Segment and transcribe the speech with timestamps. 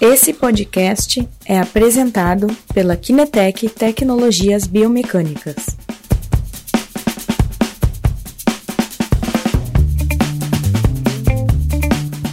[0.00, 5.56] Esse podcast é apresentado pela Kinetec Tecnologias Biomecânicas.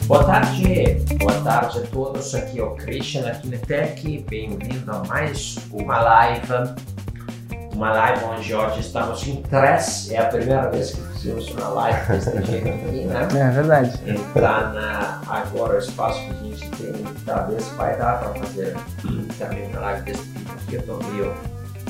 [0.06, 2.36] Boa tarde, boa tarde a todos.
[2.36, 4.26] Aqui é o Christian da Kinetec.
[4.30, 6.95] Bem-vindo a mais uma live.
[7.76, 10.10] Uma live onde hoje estamos em três.
[10.10, 13.28] É a primeira vez que fizemos uma live desse jeito aqui, né?
[13.34, 14.00] É verdade.
[14.06, 14.74] Então,
[15.28, 16.94] agora o espaço que a gente tem,
[17.26, 18.78] talvez vai dar para fazer
[19.38, 20.76] também uma live desse tipo aqui.
[20.76, 21.36] Eu estou meio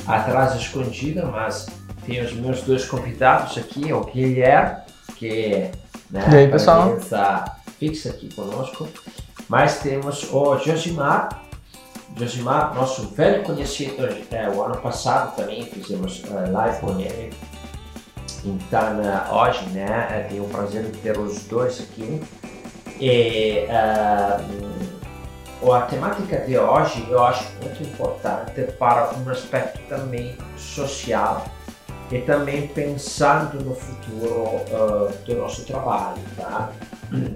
[0.08, 1.68] atrás escondida, mas
[2.04, 4.78] tem os meus dois convidados aqui, o Guilherme,
[5.16, 5.70] que
[6.10, 6.90] né, E aí, pessoal?
[6.94, 7.46] presença
[7.80, 8.88] fixa aqui conosco.
[9.48, 11.30] Mas temos o Josimar,
[12.18, 17.34] Josimar, nosso velho conhecido, é, o ano passado também fizemos eh, live com ele.
[18.46, 22.22] Então, eh, hoje, né, tenho o prazer de ter os dois aqui.
[23.02, 23.68] E
[25.62, 31.44] hum, a temática de hoje eu acho muito importante para um aspecto também social
[32.10, 34.62] e também pensando no futuro
[35.26, 36.72] do nosso trabalho, tá?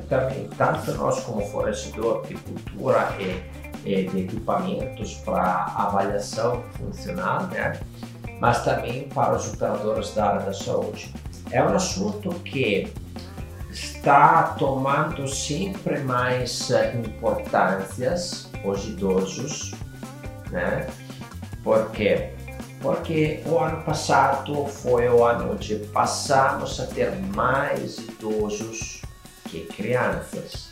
[0.08, 3.41] Também, tanto nós como fornecedor de cultura e,
[3.90, 7.80] e de equipamentos para avaliação funcional, né?
[8.40, 11.14] mas também para os operadores da área da saúde.
[11.52, 12.92] É um assunto que
[13.72, 19.73] está tomando sempre mais eh, importâncias os idosos,
[20.52, 20.88] né?
[21.64, 22.32] Por quê?
[22.82, 29.02] Porque o ano passado foi o ano onde passamos a ter mais idosos
[29.45, 30.69] que crianças.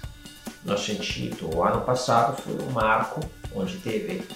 [0.67, 3.21] No sentido, o ano passado foi um marco
[3.55, 4.27] onde teve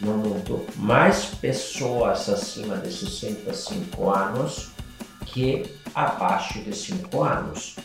[0.00, 4.72] no mundo mais pessoas acima de 65 anos
[5.24, 7.76] que abaixo de 5 anos.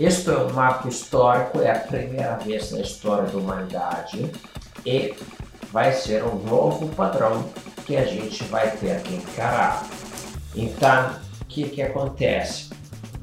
[0.00, 4.32] Este é um marco histórico, é a primeira vez na história da humanidade
[4.84, 5.14] e
[5.70, 7.48] vai ser um novo padrão
[7.86, 9.86] que a gente vai ter que encarar.
[10.52, 12.70] Então, o que, que acontece?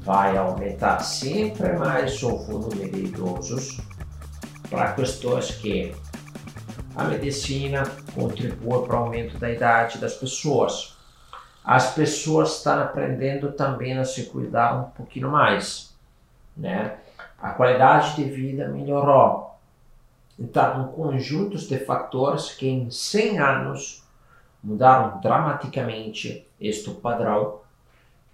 [0.06, 3.80] Vai aumentar sempre mais o volume de idosos
[4.70, 5.92] para questões que
[6.94, 7.82] a medicina
[8.14, 10.96] contribui para o aumento da idade das pessoas.
[11.64, 15.92] As pessoas estão aprendendo também a se cuidar um pouquinho mais,
[16.56, 16.98] né?
[17.42, 19.56] A qualidade de vida melhorou.
[20.38, 24.04] Então, um conjunto de fatores que em 100 anos
[24.62, 27.65] mudaram dramaticamente este padrão.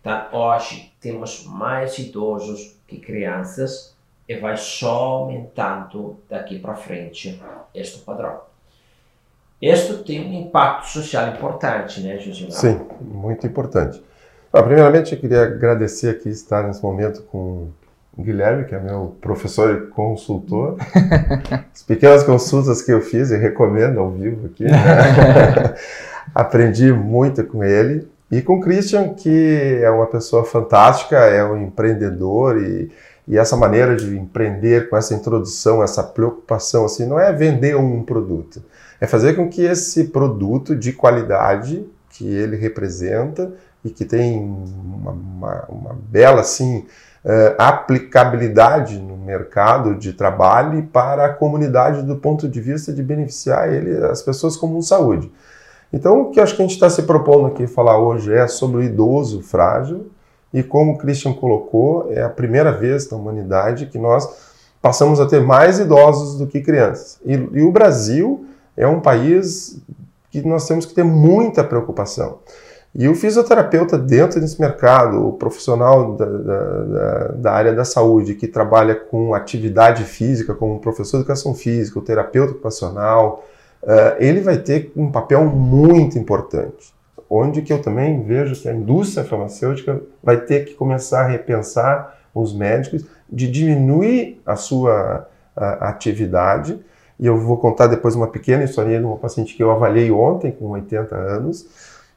[0.02, 3.94] Então, hoje temos mais idosos que crianças
[4.28, 7.40] e vai só aumentando daqui para frente
[7.72, 8.40] este padrão.
[9.60, 12.50] Isto tem um impacto social importante, né, Josimar?
[12.50, 14.02] Sim, muito importante.
[14.52, 17.68] Ah, primeiramente, eu queria agradecer aqui estar nesse momento com
[18.18, 20.76] o Guilherme, que é meu professor e consultor.
[21.72, 24.64] As pequenas consultas que eu fiz e recomendo ao vivo aqui.
[24.64, 24.74] né?
[26.34, 28.08] Aprendi muito com ele.
[28.32, 32.90] E com o Christian, que é uma pessoa fantástica, é um empreendedor e,
[33.28, 38.02] e essa maneira de empreender com essa introdução, essa preocupação, assim, não é vender um
[38.02, 38.62] produto,
[38.98, 43.52] é fazer com que esse produto de qualidade que ele representa
[43.84, 46.86] e que tem uma, uma, uma bela assim
[47.22, 53.70] eh, aplicabilidade no mercado de trabalho para a comunidade do ponto de vista de beneficiar
[53.70, 55.30] ele, as pessoas como saúde.
[55.92, 58.78] Então, o que acho que a gente está se propondo aqui falar hoje é sobre
[58.78, 60.10] o idoso frágil
[60.52, 64.28] e como o Christian colocou, é a primeira vez na humanidade que nós
[64.80, 67.18] passamos a ter mais idosos do que crianças.
[67.24, 69.80] E, e o Brasil é um país
[70.30, 72.38] que nós temos que ter muita preocupação.
[72.94, 78.46] E o fisioterapeuta dentro desse mercado, o profissional da, da, da, área da saúde que
[78.46, 83.44] trabalha com atividade física, como professor de educação física, o terapeuta ocupacional,
[83.82, 86.92] uh, ele vai ter um papel muito importante.
[87.28, 92.18] Onde que eu também vejo que a indústria farmacêutica vai ter que começar a repensar
[92.34, 96.78] os médicos de diminuir a sua a, atividade.
[97.18, 100.50] E eu vou contar depois uma pequena história de uma paciente que eu avaliei ontem,
[100.50, 101.66] com 80 anos,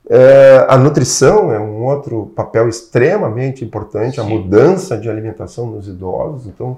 [0.08, 4.22] é, a nutrição é um outro papel extremamente importante, Sim.
[4.22, 6.46] a mudança de alimentação nos idosos.
[6.48, 6.78] Então,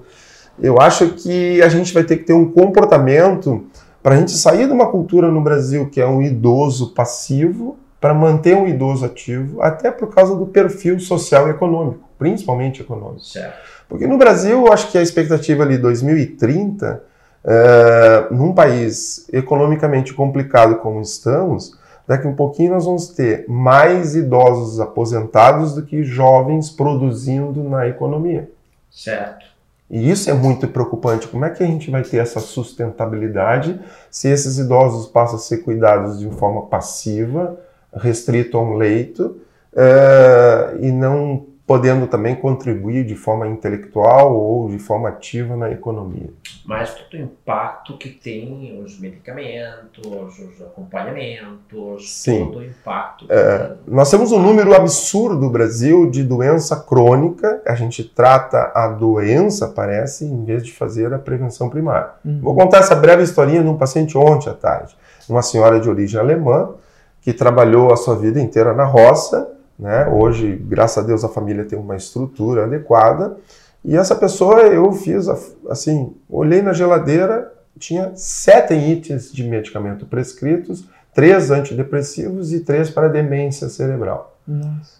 [0.59, 3.65] eu acho que a gente vai ter que ter um comportamento
[4.07, 8.13] para a gente sair de uma cultura no Brasil que é um idoso passivo para
[8.13, 13.25] manter um idoso ativo, até por causa do perfil social e econômico, principalmente econômico.
[13.25, 13.57] Certo.
[13.89, 17.03] Porque no Brasil, eu acho que a expectativa ali 2030,
[17.43, 21.77] é, num país economicamente complicado como estamos,
[22.07, 28.49] daqui um pouquinho nós vamos ter mais idosos aposentados do que jovens produzindo na economia.
[28.89, 29.56] Certo.
[29.89, 31.27] E isso é muito preocupante.
[31.27, 33.79] Como é que a gente vai ter essa sustentabilidade
[34.11, 37.57] se esses idosos passam a ser cuidados de forma passiva,
[37.93, 39.39] restrito a um leito,
[39.73, 46.29] uh, e não podendo também contribuir de forma intelectual ou de forma ativa na economia.
[46.65, 52.45] Mas todo o impacto que tem os medicamentos, os acompanhamentos, Sim.
[52.45, 53.25] todo o impacto.
[53.29, 57.61] É, nós temos um número absurdo no Brasil de doença crônica.
[57.67, 62.11] A gente trata a doença, parece, em vez de fazer a prevenção primária.
[62.23, 62.39] Uhum.
[62.41, 64.95] Vou contar essa breve historinha de um paciente ontem à tarde.
[65.27, 66.75] Uma senhora de origem alemã
[67.21, 70.07] que trabalhou a sua vida inteira na roça né?
[70.07, 73.37] Hoje, graças a Deus, a família tem uma estrutura adequada.
[73.83, 75.27] E essa pessoa, eu fiz
[75.69, 83.07] assim, olhei na geladeira, tinha sete itens de medicamento prescritos, três antidepressivos e três para
[83.07, 84.35] demência cerebral.
[84.47, 84.97] Nossa.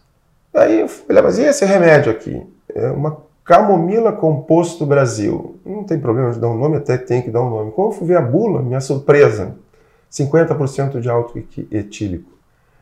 [0.54, 2.42] Aí eu falei, mas e esse remédio aqui?
[2.74, 5.60] É uma camomila composto Brasil.
[5.66, 7.72] Não tem problema de dar um nome, até tem que dar um nome.
[7.72, 9.56] Quando eu fui ver a bula, minha surpresa,
[10.12, 12.37] 50% de álcool etílico.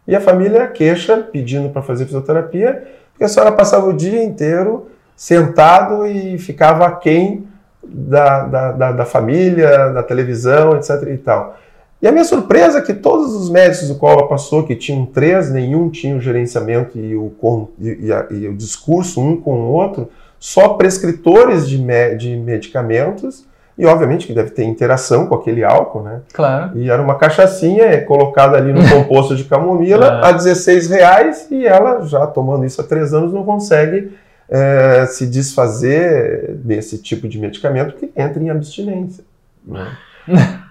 [0.07, 4.87] E a família queixa, pedindo para fazer fisioterapia, porque a senhora passava o dia inteiro
[5.15, 7.47] sentado e ficava aquém
[7.83, 11.01] da, da, da, da família, da televisão, etc.
[11.13, 11.57] e tal.
[12.01, 15.05] E a minha surpresa é que todos os médicos do qual ela passou, que tinham
[15.05, 17.31] três, nenhum tinha o gerenciamento e o,
[17.79, 23.45] e, a, e o discurso um com o outro, só prescritores de, me, de medicamentos
[23.77, 26.21] e obviamente que deve ter interação com aquele álcool, né?
[26.33, 26.77] Claro.
[26.77, 30.29] E era uma cachaçinha colocada ali no composto de camomila é.
[30.29, 34.11] a 16 reais e ela, já tomando isso há três anos, não consegue
[34.49, 39.23] é, se desfazer desse tipo de medicamento que entra em abstinência.
[39.65, 39.87] Né?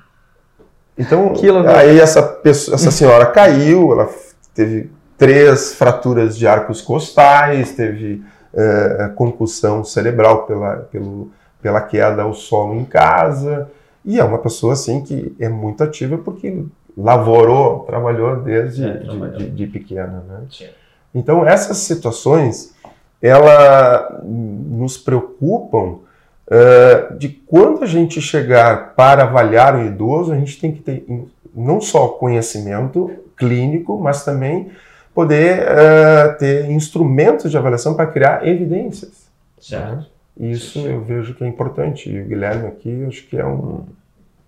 [0.97, 1.33] Então,
[1.77, 4.09] aí essa, pessoa, essa senhora caiu, ela
[4.55, 8.23] teve três fraturas de arcos costais, teve
[8.55, 11.33] é, concussão cerebral pela, pelo
[11.65, 13.71] pela queda ao solo em casa.
[14.05, 16.63] E é uma pessoa assim que é muito ativa porque
[16.95, 20.23] lavorou, trabalhou desde é, de, de, de, pequena.
[20.29, 20.69] Né?
[21.15, 22.75] Então essas situações
[23.23, 26.01] ela nos preocupam
[26.49, 31.07] uh, de quando a gente chegar para avaliar o idoso, a gente tem que ter
[31.55, 34.71] não só conhecimento clínico, mas também
[35.15, 39.25] poder uh, ter instrumentos de avaliação para criar evidências.
[39.59, 39.97] Certo.
[39.97, 40.07] Né?
[40.39, 42.11] Isso eu vejo que é importante.
[42.11, 43.87] E o Guilherme aqui, acho que é um.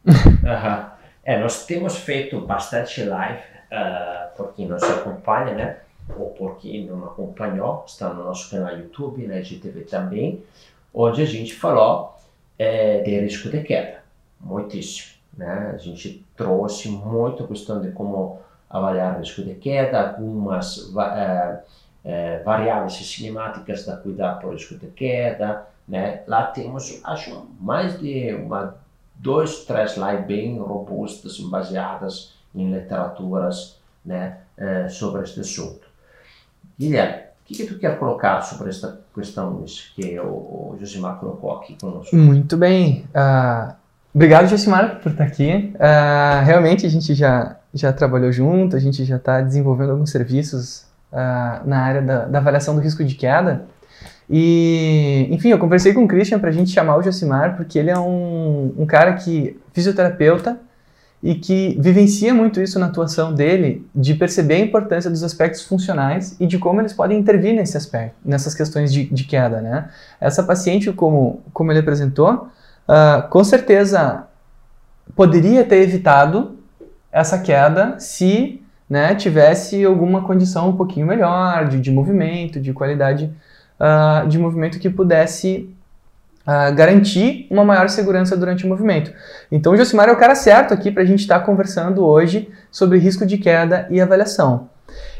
[0.06, 0.87] uhum.
[1.25, 3.41] É, nós temos feito bastante live,
[3.73, 5.77] uh, por quem nos acompanha, né?
[6.17, 9.43] Ou por quem não acompanhou, está no nosso canal YouTube, na né?
[9.43, 10.43] GTV também,
[10.94, 12.17] onde a gente falou
[12.59, 14.03] é, de risco de queda,
[14.41, 15.17] muitíssimo.
[15.37, 15.73] Né?
[15.75, 18.41] A gente trouxe muito a questão de como
[18.71, 21.59] avaliar risco de queda, algumas uh,
[22.44, 26.23] variáveis cinemáticas da cuidar por risco de queda, né?
[26.27, 28.77] Lá temos, acho, mais de uma,
[29.15, 35.87] dois, três lives bem robustas, baseadas em literaturas né, eh, sobre este assunto.
[36.79, 41.53] Guilherme, o que, que tu quer colocar sobre esta questão que o, o Josimar colocou
[41.56, 42.15] aqui conosco?
[42.15, 43.06] Muito bem.
[43.15, 43.75] Uh,
[44.15, 45.73] obrigado, Josimar, por estar aqui.
[45.75, 50.87] Uh, realmente a gente já, já trabalhou junto, a gente já está desenvolvendo alguns serviços
[51.12, 53.65] uh, na área da, da avaliação do risco de queda.
[54.28, 57.91] E, enfim, eu conversei com o Christian para a gente chamar o Josimar, porque ele
[57.91, 60.58] é um, um cara que, fisioterapeuta,
[61.22, 66.36] e que vivencia muito isso na atuação dele, de perceber a importância dos aspectos funcionais
[66.39, 69.89] e de como eles podem intervir nesse aspecto, nessas questões de, de queda, né?
[70.20, 72.48] Essa paciente, como, como ele apresentou,
[72.89, 74.27] uh, com certeza
[75.15, 76.58] poderia ter evitado
[77.10, 83.32] essa queda se né, tivesse alguma condição um pouquinho melhor de, de movimento, de qualidade
[83.81, 85.71] uh, de movimento que pudesse
[86.47, 89.13] uh, garantir uma maior segurança durante o movimento.
[89.51, 92.49] Então, o Josimar é o cara certo aqui para a gente estar tá conversando hoje
[92.71, 94.69] sobre risco de queda e avaliação.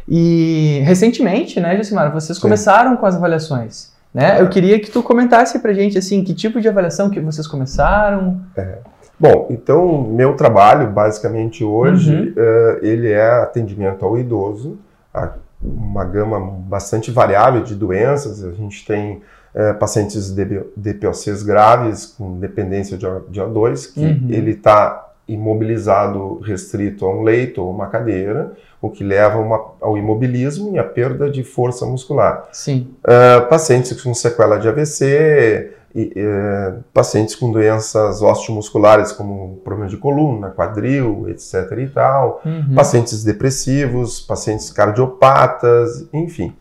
[0.09, 2.43] E recentemente, né, Josimar, vocês Sim.
[2.43, 3.95] começaram com as avaliações.
[4.15, 4.41] Né?
[4.41, 7.47] Eu queria que tu comentasse para a gente assim, que tipo de avaliação que vocês
[7.47, 8.41] começaram.
[8.57, 8.79] É.
[9.19, 12.33] Bom, então meu trabalho basicamente hoje uhum.
[12.33, 14.79] uh, ele é atendimento ao idoso,
[15.13, 15.33] a
[15.63, 18.45] uma gama bastante variável de doenças.
[18.45, 19.23] A gente tem
[19.55, 20.45] é, pacientes de
[20.77, 24.27] DPOCs graves com dependência de O2, que uhum.
[24.29, 29.99] ele está imobilizado, restrito a um leito ou uma cadeira, o que leva uma, ao
[29.99, 32.49] imobilismo e à perda de força muscular.
[32.53, 32.95] Sim.
[33.03, 39.97] Uh, pacientes com sequela de AVC, e, é, pacientes com doenças osteomusculares, como problema de
[39.97, 41.73] coluna, quadril, etc.
[41.79, 42.75] e tal, uhum.
[42.75, 46.53] pacientes depressivos, pacientes cardiopatas, enfim.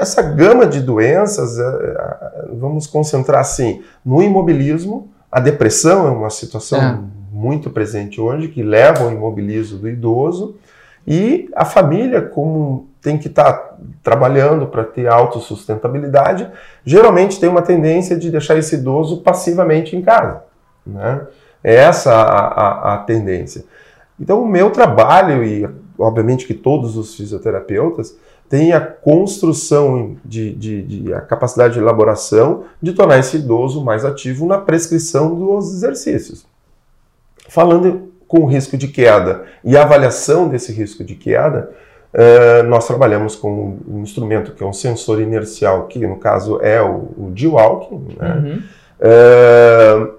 [0.00, 1.58] essa gama de doenças,
[2.58, 6.98] vamos concentrar assim, no imobilismo, a depressão é uma situação é.
[7.30, 10.56] muito presente hoje, que leva ao imobilismo do idoso,
[11.06, 16.48] e a família, como tem que estar tá trabalhando para ter autossustentabilidade,
[16.84, 20.44] geralmente tem uma tendência de deixar esse idoso passivamente em casa.
[20.86, 21.26] Né?
[21.62, 23.64] É essa a, a, a tendência.
[24.18, 25.68] Então, o meu trabalho, e
[25.98, 28.16] obviamente que todos os fisioterapeutas,
[28.48, 34.04] têm a construção de, de, de, a capacidade de elaboração de tornar esse idoso mais
[34.04, 36.46] ativo na prescrição dos exercícios.
[37.48, 41.70] Falando com risco de queda e avaliação desse risco de queda,
[42.14, 46.80] uh, nós trabalhamos com um instrumento que é um sensor inercial, que no caso é
[46.80, 48.16] o, o G-Walking.
[48.18, 48.34] Né?
[48.34, 50.08] Uhum.
[50.08, 50.14] Uh,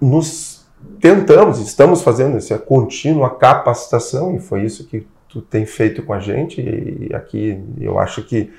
[0.00, 0.66] nos
[1.00, 6.18] tentamos, estamos fazendo essa contínua capacitação, e foi isso que tu tem feito com a
[6.18, 8.52] gente, e aqui eu acho que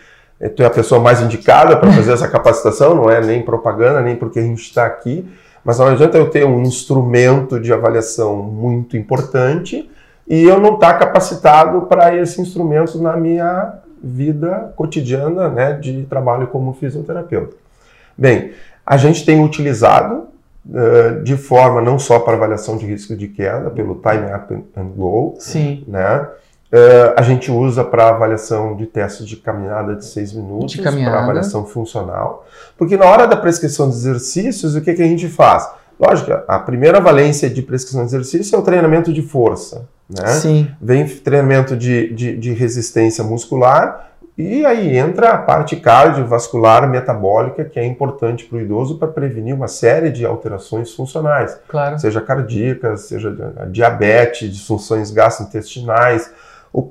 [0.55, 4.15] tu é a pessoa mais indicada para fazer essa capacitação, não é nem propaganda, nem
[4.15, 5.27] porque a gente está aqui,
[5.65, 9.89] mas não adianta eu ter um instrumento de avaliação muito importante
[10.27, 16.03] e eu não estar tá capacitado para esse instrumento na minha vida cotidiana né, de
[16.03, 17.55] trabalho como fisioterapeuta.
[18.15, 18.51] Bem,
[18.85, 20.27] a gente tem utilizado
[20.69, 24.89] uh, de forma não só para avaliação de risco de queda, pelo Time Up and
[24.95, 25.83] Go, Sim.
[25.87, 26.27] né?
[26.75, 31.65] Uh, a gente usa para avaliação de testes de caminhada de seis minutos, para avaliação
[31.65, 32.45] funcional.
[32.77, 35.69] Porque na hora da prescrição de exercícios, o que, que a gente faz?
[35.97, 39.87] Lógico, a primeira valência de prescrição de exercício é o treinamento de força.
[40.09, 40.27] Né?
[40.27, 40.67] Sim.
[40.81, 47.79] Vem treinamento de, de, de resistência muscular e aí entra a parte cardiovascular metabólica, que
[47.79, 51.57] é importante para o idoso para prevenir uma série de alterações funcionais.
[51.69, 51.97] Claro.
[51.97, 53.33] Seja cardíacas, seja
[53.71, 56.33] diabetes, disfunções gastrointestinais,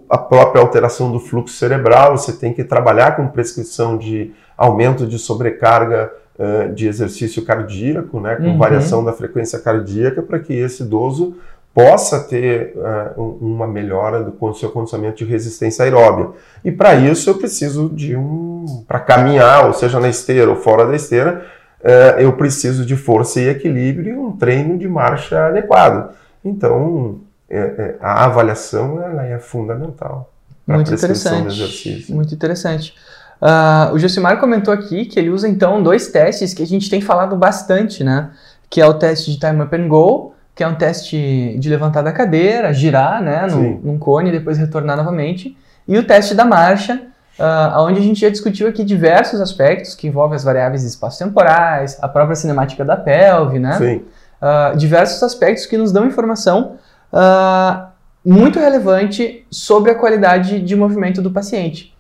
[0.08, 5.18] a própria alteração do fluxo cerebral, você tem que trabalhar com prescrição de aumento de
[5.18, 8.58] sobrecarga uh, de exercício cardíaco, né, com uhum.
[8.58, 11.36] variação da frequência cardíaca, para que esse idoso
[11.74, 16.30] possa ter uh, uma melhora do seu condicionamento de resistência aeróbia.
[16.64, 20.86] E para isso eu preciso de um, para caminhar, ou seja, na esteira ou fora
[20.86, 21.44] da esteira,
[21.80, 26.14] uh, eu preciso de força e equilíbrio e um treino de marcha adequado.
[26.44, 27.20] Então,
[27.54, 30.30] é, é, a avaliação ela é fundamental.
[30.66, 32.06] Muito interessante.
[32.08, 32.94] Muito interessante.
[33.40, 37.00] Uh, o Josimar comentou aqui que ele usa então dois testes que a gente tem
[37.00, 38.30] falado bastante, né?
[38.70, 42.02] Que é o teste de time up and go, que é um teste de levantar
[42.02, 45.56] da cadeira, girar, né, no, num cone e depois retornar novamente,
[45.86, 47.02] e o teste da marcha,
[47.38, 52.08] uh, onde a gente já discutiu aqui diversos aspectos que envolvem as variáveis espaço-temporais, a
[52.08, 53.76] própria cinemática da pelve, né?
[53.76, 54.04] Sim.
[54.40, 56.76] Uh, diversos aspectos que nos dão informação
[57.14, 57.86] uh,
[58.24, 61.94] muito relevante sobre a qualidade de movimento do paciente.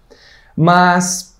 [0.56, 1.36] Mas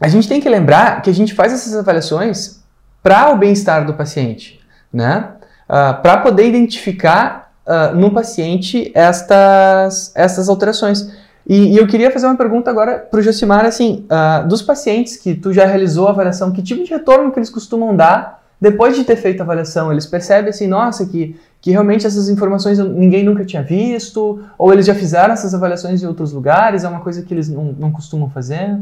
[0.00, 2.62] a gente tem que lembrar que a gente faz essas avaliações
[3.02, 4.60] para o bem-estar do paciente,
[4.92, 5.32] né?
[5.68, 11.12] Uh, para poder identificar uh, no paciente estas, estas alterações.
[11.46, 15.16] E, e, eu queria fazer uma pergunta agora para o Josimar, assim, uh, dos pacientes
[15.16, 18.96] que tu já realizou a avaliação, que tipo de retorno que eles costumam dar depois
[18.96, 19.90] de ter feito a avaliação?
[19.92, 24.86] Eles percebem assim, nossa, que que realmente essas informações ninguém nunca tinha visto, ou eles
[24.86, 28.30] já fizeram essas avaliações em outros lugares, é uma coisa que eles não, não costumam
[28.30, 28.78] fazer?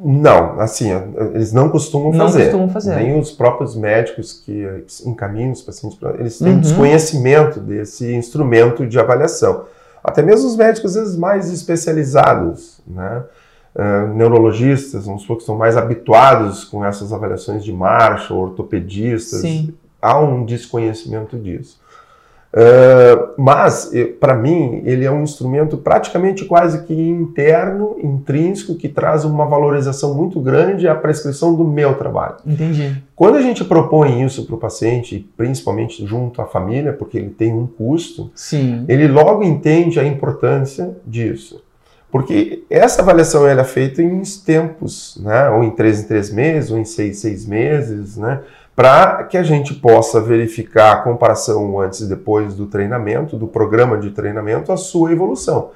[0.00, 0.90] Não, assim,
[1.34, 2.44] eles não costumam não fazer.
[2.44, 2.94] Costumam fazer.
[2.94, 4.64] Nem os próprios médicos que
[5.04, 6.60] encaminham os pacientes, eles têm uhum.
[6.60, 9.64] desconhecimento desse instrumento de avaliação.
[10.02, 13.24] Até mesmo os médicos, às vezes, mais especializados, né?
[13.78, 19.72] Uh, neurologistas, uns poucos estão mais habituados com essas avaliações de marcha, ortopedistas, Sim.
[20.02, 21.78] há um desconhecimento disso.
[22.52, 29.24] Uh, mas, para mim, ele é um instrumento praticamente quase que interno, intrínseco, que traz
[29.24, 32.36] uma valorização muito grande à prescrição do meu trabalho.
[32.44, 33.00] Entendi.
[33.14, 37.52] Quando a gente propõe isso para o paciente, principalmente junto à família, porque ele tem
[37.52, 38.84] um custo, Sim.
[38.88, 41.62] ele logo entende a importância disso.
[42.10, 45.50] Porque essa avaliação ela é feita em tempos, né?
[45.50, 48.40] ou em três em três meses, ou em seis, seis meses, né?
[48.74, 53.98] para que a gente possa verificar a comparação antes e depois do treinamento, do programa
[53.98, 55.70] de treinamento, a sua evolução.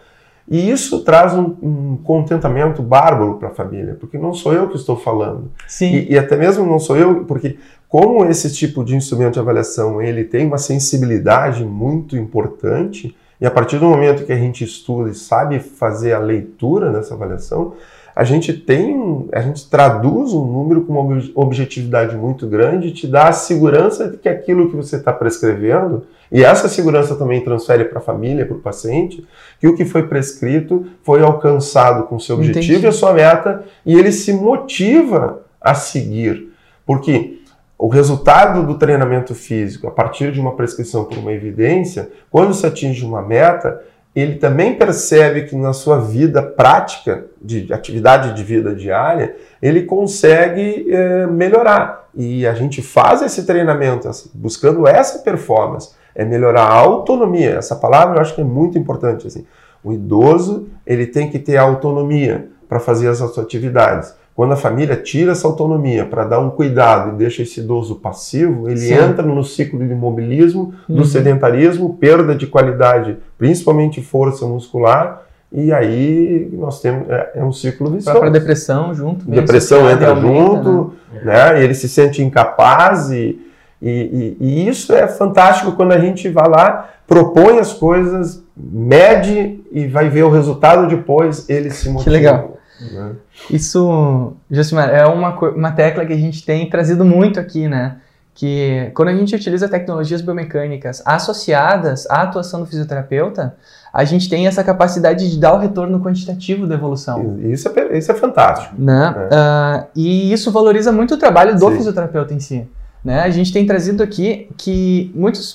[0.49, 4.77] E isso traz um, um contentamento bárbaro para a família, porque não sou eu que
[4.77, 5.51] estou falando.
[5.67, 5.93] Sim.
[5.93, 7.59] E, e, até mesmo não sou eu, porque
[7.89, 13.51] como esse tipo de instrumento de avaliação ele tem uma sensibilidade muito importante, e a
[13.51, 17.75] partir do momento que a gente estuda e sabe fazer a leitura dessa avaliação,
[18.15, 23.05] a gente tem, a gente traduz um número com uma objetividade muito grande e te
[23.05, 27.87] dá a segurança de que aquilo que você está prescrevendo, e essa segurança também transfere
[27.87, 29.27] para a família, para o paciente,
[29.59, 32.87] que o que foi prescrito foi alcançado com seu objetivo Entendi.
[32.87, 36.53] e a sua meta, e ele se motiva a seguir.
[36.87, 37.42] Porque
[37.83, 42.65] o resultado do treinamento físico, a partir de uma prescrição por uma evidência, quando se
[42.65, 43.83] atinge uma meta,
[44.15, 50.87] ele também percebe que na sua vida prática, de atividade de vida diária, ele consegue
[50.95, 52.09] é, melhorar.
[52.15, 57.57] E a gente faz esse treinamento assim, buscando essa performance, é melhorar a autonomia.
[57.57, 59.27] Essa palavra eu acho que é muito importante.
[59.27, 59.45] Assim.
[59.83, 64.15] O idoso ele tem que ter autonomia para fazer as suas atividades.
[64.35, 68.69] Quando a família tira essa autonomia para dar um cuidado e deixa esse idoso passivo,
[68.69, 68.95] ele Sim.
[68.95, 71.05] entra no ciclo do imobilismo, do uhum.
[71.05, 75.23] sedentarismo, perda de qualidade, principalmente força muscular,
[75.53, 78.19] e aí nós temos é, é um ciclo vicioso.
[78.19, 79.27] Para depressão junto.
[79.27, 81.53] Depressão entra junto, né?
[81.53, 81.63] né?
[81.63, 83.39] Ele se sente incapaz e,
[83.83, 89.61] e, e, e, isso é fantástico quando a gente vai lá, propõe as coisas, mede
[89.71, 92.05] e vai ver o resultado depois, ele se motiva.
[92.05, 92.57] Que legal.
[92.91, 93.13] Né?
[93.51, 97.97] Isso, Josimar, é uma, uma tecla que a gente tem trazido muito aqui, né?
[98.35, 103.55] Que quando a gente utiliza tecnologias biomecânicas associadas à atuação do fisioterapeuta,
[103.93, 107.39] a gente tem essa capacidade de dar o retorno quantitativo da evolução.
[107.41, 108.75] Isso é, isso é fantástico.
[108.79, 109.11] Né?
[109.11, 111.77] Uh, e isso valoriza muito o trabalho do Sim.
[111.77, 112.67] fisioterapeuta em si.
[113.05, 113.21] Né?
[113.21, 115.55] A gente tem trazido aqui que muitos.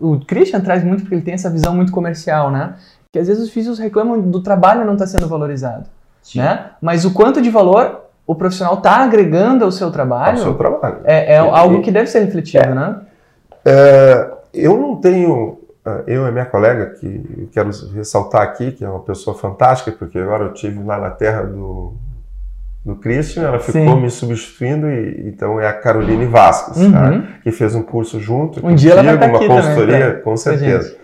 [0.00, 2.74] O Christian traz muito porque ele tem essa visão muito comercial, né?
[3.12, 5.86] Que às vezes os físicos reclamam do trabalho não estar sendo valorizado.
[6.34, 6.70] Né?
[6.80, 10.98] Mas o quanto de valor o profissional está agregando ao seu trabalho, ao seu trabalho.
[11.04, 13.00] é, é algo que deve ser refletido, é, né?
[13.64, 18.88] É, eu não tenho, é, eu e minha colega, que quero ressaltar aqui, que é
[18.88, 21.92] uma pessoa fantástica, porque agora eu tive lá na terra do,
[22.84, 24.00] do Christian, ela ficou Sim.
[24.00, 26.92] me substituindo, e, então é a Caroline Vasques, uhum.
[26.92, 27.22] tá?
[27.42, 30.22] que fez um curso junto, um contigo, dia ela vai estar uma aqui consultoria, também,
[30.22, 31.03] com certeza.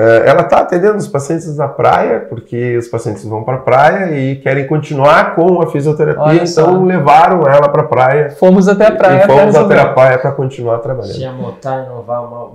[0.00, 4.16] Eh, ela está atendendo os pacientes na praia, porque os pacientes vão para a praia
[4.16, 6.82] e querem continuar com a fisioterapia, Olha então só.
[6.84, 8.30] levaram ela para a praia.
[8.30, 9.24] Fomos até a praia.
[9.24, 11.16] E fomos até a praia para continuar trabalhando.
[11.16, 12.54] Se a montanha não vai mal,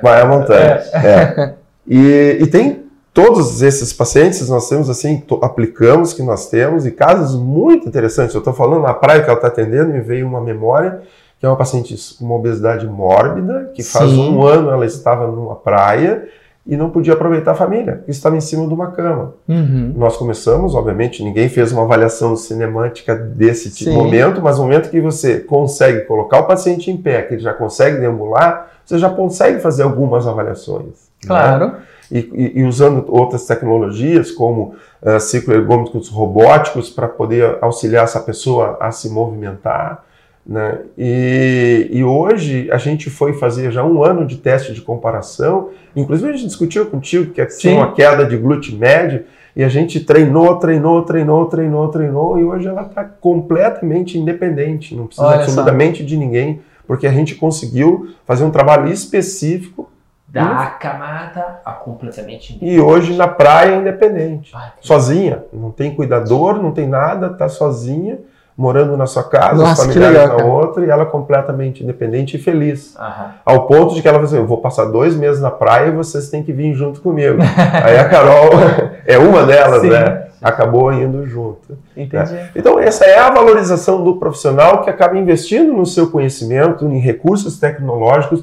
[0.00, 1.08] Vai a montanha, é.
[1.08, 1.54] é.
[1.90, 7.34] E, e tem todos esses pacientes, nós temos assim, aplicamos que nós temos, e casos
[7.34, 8.34] muito interessantes.
[8.34, 11.00] Eu estou falando na praia que ela está atendendo, me veio uma memória
[11.40, 14.34] que é uma paciente com uma obesidade mórbida, que faz Sim.
[14.34, 16.28] um ano ela estava numa praia
[16.68, 19.32] e não podia aproveitar a família, que estava em cima de uma cama.
[19.48, 19.94] Uhum.
[19.96, 25.00] Nós começamos, obviamente, ninguém fez uma avaliação cinemática desse tipo, momento, mas no momento que
[25.00, 29.60] você consegue colocar o paciente em pé, que ele já consegue deambular, você já consegue
[29.60, 31.08] fazer algumas avaliações.
[31.24, 31.28] Né?
[31.28, 31.66] Claro.
[31.68, 31.74] Né?
[32.12, 38.76] E, e, e, usando outras tecnologias, como uh, cicloergômetros robóticos, para poder auxiliar essa pessoa
[38.78, 40.04] a se movimentar.
[40.48, 40.78] Né?
[40.96, 46.30] E, e, hoje a gente foi fazer já um ano de teste de comparação, inclusive
[46.30, 47.58] a gente discutiu contigo que Sim.
[47.58, 52.44] tinha uma queda de glúteo médio, e a gente treinou, treinou, treinou, treinou, treinou, e
[52.44, 56.08] hoje ela está completamente independente, não precisa Olha absolutamente só.
[56.08, 59.90] de ninguém, porque a gente conseguiu fazer um trabalho específico
[60.26, 62.74] da camada a completamente independente.
[62.74, 68.18] E hoje na praia independente, sozinha, não tem cuidador, não tem nada, está sozinha
[68.58, 72.40] morando na sua casa, Nossa, os familiares legal, na outra, e ela completamente independente e
[72.40, 72.96] feliz.
[72.98, 73.34] Aham.
[73.46, 75.90] Ao ponto de que ela falou assim, eu vou passar dois meses na praia e
[75.92, 77.38] vocês têm que vir junto comigo.
[77.84, 78.50] Aí a Carol
[79.06, 79.90] é uma delas, Sim.
[79.90, 80.26] né?
[80.42, 81.78] Acabou indo junto.
[81.96, 82.32] Entendi.
[82.32, 82.50] Né?
[82.56, 87.60] Então essa é a valorização do profissional que acaba investindo no seu conhecimento, em recursos
[87.60, 88.42] tecnológicos.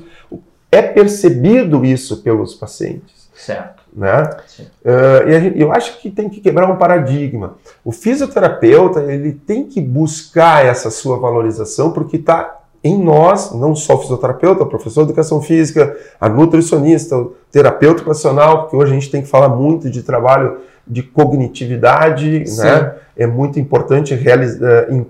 [0.72, 3.30] É percebido isso pelos pacientes.
[3.34, 3.84] Certo.
[3.96, 4.30] Né?
[4.84, 7.56] Uh, e gente, eu acho que tem que quebrar um paradigma.
[7.84, 13.96] O fisioterapeuta ele tem que buscar essa sua valorização porque está em nós, não só
[13.96, 18.94] o fisioterapeuta, o professor de educação física, a nutricionista, o terapeuta ocupacional, porque hoje a
[18.94, 22.96] gente tem que falar muito de trabalho de cognitividade, né?
[23.18, 25.08] É muito importante realizar em,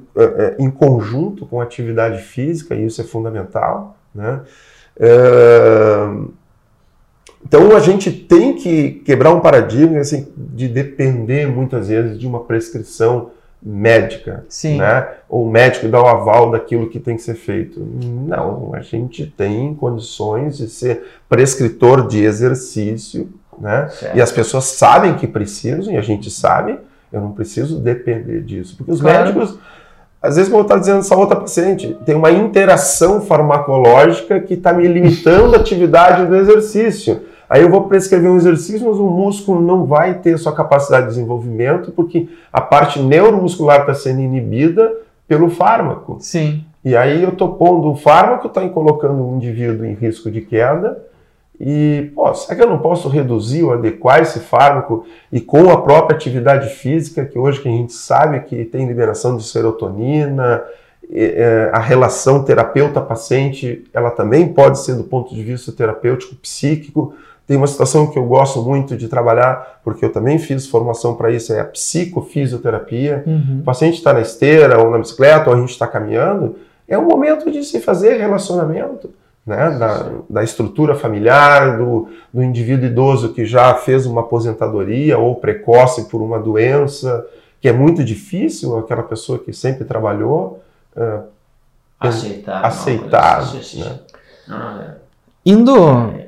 [0.58, 4.42] em, conjunto com a atividade física, e isso é fundamental, né?
[4.96, 6.32] Uh,
[7.46, 12.44] então a gente tem que quebrar um paradigma assim, de depender muitas vezes de uma
[12.44, 13.30] prescrição
[13.62, 14.78] médica, Sim.
[14.78, 15.08] né?
[15.30, 17.80] Ou o médico dá o aval daquilo que tem que ser feito.
[17.80, 23.30] Não, a gente tem condições de ser prescritor de exercício,
[23.60, 23.90] né?
[23.90, 24.18] Certo.
[24.18, 26.78] E as pessoas sabem que precisam e a gente sabe.
[27.12, 29.26] Eu não preciso depender disso, porque os claro.
[29.26, 29.58] médicos
[30.22, 34.88] às vezes, eu estava dizendo essa outra paciente, tem uma interação farmacológica que está me
[34.88, 37.22] limitando a atividade do exercício.
[37.50, 41.14] Aí eu vou prescrever um exercício, mas o músculo não vai ter sua capacidade de
[41.14, 44.92] desenvolvimento, porque a parte neuromuscular está sendo inibida
[45.28, 46.18] pelo fármaco.
[46.20, 46.64] Sim.
[46.84, 51.04] E aí eu estou pondo o fármaco, está colocando o indivíduo em risco de queda.
[51.60, 55.82] E, pô, será que eu não posso reduzir ou adequar esse fármaco e com a
[55.82, 60.64] própria atividade física, que hoje que a gente sabe que tem liberação de serotonina,
[61.12, 67.14] é, a relação terapeuta-paciente, ela também pode ser do ponto de vista terapêutico, psíquico.
[67.48, 71.32] Tem uma situação que eu gosto muito de trabalhar, porque eu também fiz formação para
[71.32, 73.24] isso, é a psicofisioterapia.
[73.26, 73.60] Uhum.
[73.62, 76.56] O paciente está na esteira ou na bicicleta, ou a gente está caminhando,
[76.88, 79.10] é o momento de se fazer relacionamento.
[79.46, 85.36] Né, da, da, estrutura familiar, do, do, indivíduo idoso que já fez uma aposentadoria ou
[85.36, 87.24] precoce por uma doença,
[87.62, 90.64] que é muito difícil, aquela pessoa que sempre trabalhou,
[90.98, 91.26] uh,
[92.00, 92.66] aceitar.
[92.66, 94.00] aceitar não, né?
[94.48, 94.96] não, é.
[95.46, 96.26] Indo,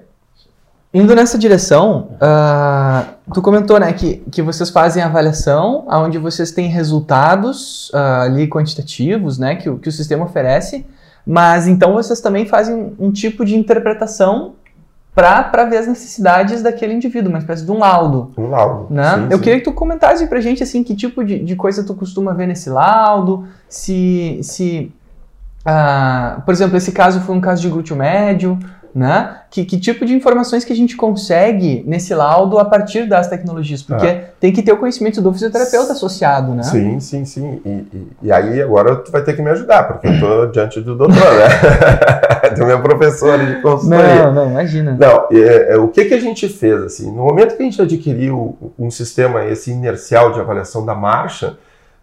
[0.97, 6.67] indo nessa direção, uh, tu comentou né, que, que vocês fazem avaliação, onde vocês têm
[6.67, 10.85] resultados uh, ali quantitativos né, que, que o sistema oferece,
[11.25, 14.53] mas então vocês também fazem um tipo de interpretação
[15.13, 18.31] para ver as necessidades daquele indivíduo, uma espécie de um laudo.
[18.37, 18.93] Um laudo.
[18.93, 19.15] Né?
[19.15, 19.43] Sim, Eu sim.
[19.43, 22.47] queria que tu comentasse pra gente assim, que tipo de, de coisa tu costuma ver
[22.47, 24.91] nesse laudo, se, se
[25.65, 28.57] ah, por exemplo, esse caso foi um caso de glúteo médio,
[28.97, 29.41] né?
[29.51, 33.83] Que, que tipo de informações que a gente consegue nesse laudo a partir das tecnologias?
[33.83, 36.63] Porque tem que ter o conhecimento do fisioterapeuta associado, né?
[36.63, 37.61] Sim, sim, sim.
[37.63, 40.81] E, e- e aí agora tu vai ter que me ajudar, porque eu estou diante
[40.81, 42.49] do doutor, né?
[42.57, 44.25] do meu professor de consultoria.
[44.25, 44.97] Não, não, imagina.
[44.99, 46.81] Não, é, é, o que, que a gente fez?
[46.81, 51.55] Assim, no momento que a gente adquiriu um sistema esse inercial de avaliação da marcha,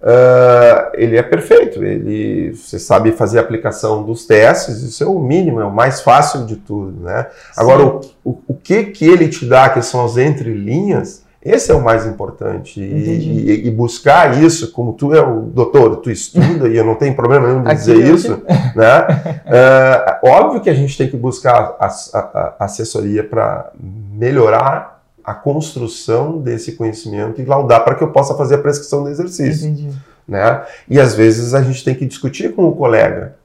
[0.07, 1.83] ah, ele é perfeito.
[1.83, 6.01] Ele, você sabe fazer a aplicação dos testes, isso é o mínimo, é o mais
[6.03, 7.01] fácil de tudo.
[7.03, 7.27] Né?
[7.57, 11.75] Agora, o, o, o que, que ele te dá, que são as entrelinhas, esse é
[11.75, 12.81] o mais importante.
[12.81, 16.95] E, e- e buscar isso, como tu é o doutor, tu estuda, e eu não
[16.95, 18.43] tenho problema nenhum de dizer eu isso,
[18.75, 19.41] né?
[19.45, 24.94] É, óbvio que a gente tem que buscar as- a, a assessoria para melhorar
[25.25, 29.69] a construção desse conhecimento e laudar para que eu possa fazer a prescrição do exercício,
[29.69, 29.97] Entendi.
[30.29, 30.63] né?
[30.89, 33.37] E às vezes a gente tem que discutir com o colega.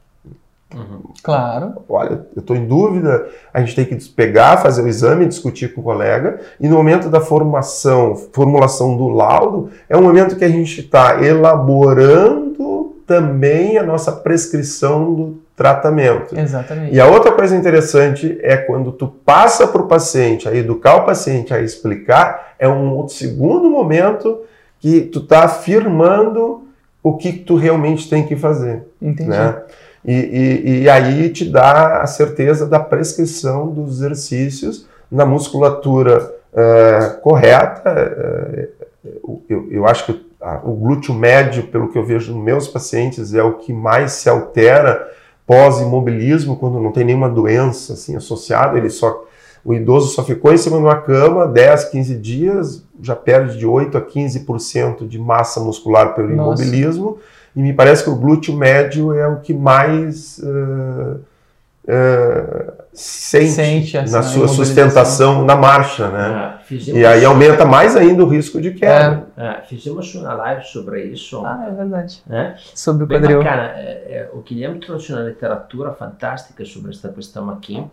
[0.75, 1.01] Uhum.
[1.23, 1.83] Claro.
[1.89, 5.81] Olha, eu estou em dúvida, a gente tem que pegar, fazer o exame, discutir com
[5.81, 10.49] o colega, e no momento da formação, formulação do laudo, é um momento que a
[10.49, 16.39] gente está elaborando também a nossa prescrição do tratamento.
[16.39, 16.95] Exatamente.
[16.95, 21.05] E a outra coisa interessante é quando tu passa para o paciente, a educar o
[21.05, 24.39] paciente a explicar, é um outro segundo momento
[24.79, 26.63] que tu está afirmando
[27.03, 29.29] o que tu realmente tem que fazer Entendi.
[29.29, 29.61] né?
[30.05, 37.17] E, e, e aí te dá a certeza da prescrição dos exercícios na musculatura eh,
[37.21, 37.83] correta.
[37.85, 38.69] eh,
[39.49, 40.29] eu, eu acho que
[40.63, 44.29] o glúteo médio, pelo que eu vejo nos meus pacientes, é o que mais se
[44.29, 45.05] altera
[45.49, 49.25] pós-imobilismo, quando não tem nenhuma doença assim, associada, ele só
[49.65, 53.65] o idoso só ficou em cima de uma cama 10, 15 dias, já perde de
[53.65, 56.63] 8 a 15% de massa muscular pelo Nossa.
[56.63, 57.17] imobilismo,
[57.55, 61.17] e me parece que o glúteo médio é o que mais eh,
[61.91, 66.27] eh, sente, Sente essa na sua sustentação na marcha, né?
[66.35, 69.23] Ah, E aí aumenta mais ainda o risco de queda.
[69.35, 71.43] ah, fizemos uma live sobre isso.
[71.43, 72.21] Ah, é verdade.
[72.27, 72.55] né?
[72.75, 73.39] Sobre o Bem quadril.
[73.43, 73.63] bacana.
[73.75, 77.83] É, é, o Guilherme trouxe uma literatura fantástica sobre esta questão aqui.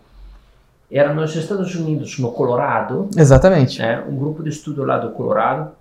[0.91, 3.79] Era nos Estados Unidos, no Colorado, Exatamente.
[3.79, 5.71] né, um grupo de estudo lá do Colorado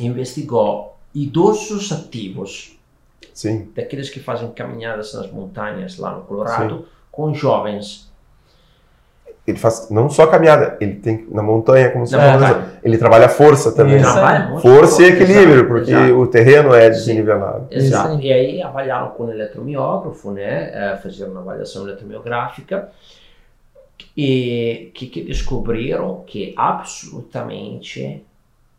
[0.00, 2.76] investigou idosos ativos,
[3.32, 8.06] Sim, daqueles que fazem caminhadas nas montanhas lá no Colorado, com jovens.
[9.46, 12.78] ele faz não só caminhada, ele tem na montanha, como você falou, montanha.
[12.82, 13.96] ele trabalha força também.
[13.96, 14.12] Isso.
[14.12, 16.14] Trabalha Força e equilíbrio, exato, porque exato.
[16.18, 17.66] o terreno é desnivelado.
[17.70, 18.16] Exato.
[18.16, 18.26] Aí.
[18.26, 20.70] E aí avaliaram com eletromiógrafo, né?
[20.74, 22.90] eh, Fazeram uma avaliação eletromiográfica
[24.16, 28.22] e que, que descobriram que absolutamente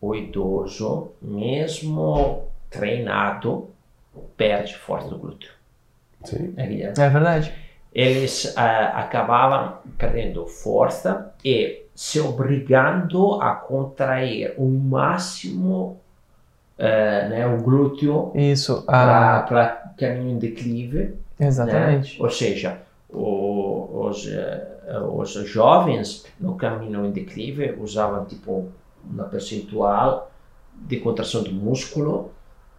[0.02, 3.69] o idoso, mesmo treinado,
[4.36, 5.52] perde força do glúteo.
[6.23, 6.54] Sim.
[6.56, 6.93] Né, Guilherme?
[7.00, 7.54] É verdade.
[7.98, 16.00] Eles ah, acabavam perdendo força e se obrigando a contrair o máximo
[16.78, 18.32] eh, né, o glúteo
[18.86, 22.20] para caminho em declive, exatamente.
[22.20, 22.24] né?
[22.24, 22.78] ou seja,
[23.10, 24.68] o- os, eh,
[25.12, 28.70] os jovens no caminho em declive usavam tipo
[29.04, 30.30] uma percentual
[30.76, 32.32] de contração do músculo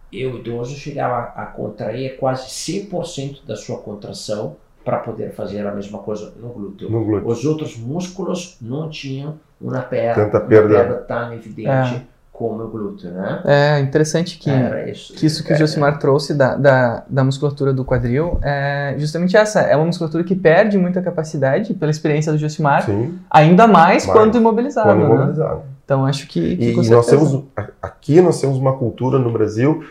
[0.09, 5.73] e o idoso chegava a contrair quase 100% da sua contração para poder fazer a
[5.73, 6.89] mesma coisa no glúteo.
[6.89, 7.27] No glúteo.
[7.27, 10.67] Os outros músculos não tinham uma perda, Tanta perda.
[10.75, 13.41] uma perda tão evidente como o glúteo, né?
[13.43, 15.13] É interessante que, Era isso.
[15.13, 19.35] que isso que o É, Josimar trouxe da, da, da musculatura do quadril é justamente
[19.35, 19.59] essa.
[19.59, 24.17] É uma musculatura que perde muita capacidade, pela experiência do Josimar, Sim, ainda mais, Mais.
[24.17, 24.87] quando imobilizado.
[24.87, 25.05] quando né?
[25.05, 25.61] imobilizado.
[25.83, 27.43] Então acho que, que E, e nós temos,
[27.81, 29.83] aqui nós temos uma cultura no Brasil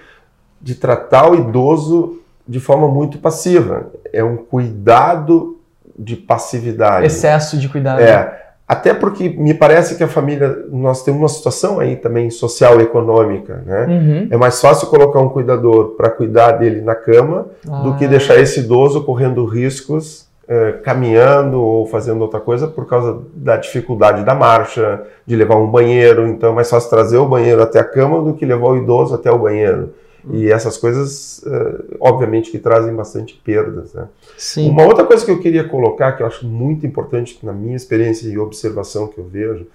[0.63, 3.89] de tratar o idoso de forma muito passiva.
[4.13, 5.59] É um cuidado
[5.99, 7.07] de passividade.
[7.07, 8.01] excesso de cuidado.
[8.01, 12.81] É, até porque me parece que a família, nós temos uma situação aí também social
[12.81, 13.87] e econômica, né?
[13.87, 14.29] Uhum.
[14.31, 17.47] É mais fácil colocar um cuidador para cuidar dele na cama
[17.83, 22.87] do que Ah, deixar esse idoso correndo riscos, eh, caminhando ou fazendo outra coisa por
[22.87, 26.27] causa da dificuldade da marcha, de levar um banheiro.
[26.27, 29.15] Então é mais fácil trazer o banheiro até a cama do que levar o idoso
[29.15, 29.95] até o banheiro.
[30.31, 33.95] E essas coisas, eh, obviamente, que trazem bastante perdas.
[33.95, 34.07] Né?
[34.37, 34.69] Sim.
[34.71, 38.29] Uma outra coisa que eu queria colocar, que eu acho muito importante na minha experiência
[38.29, 39.67] e observação que eu vejo,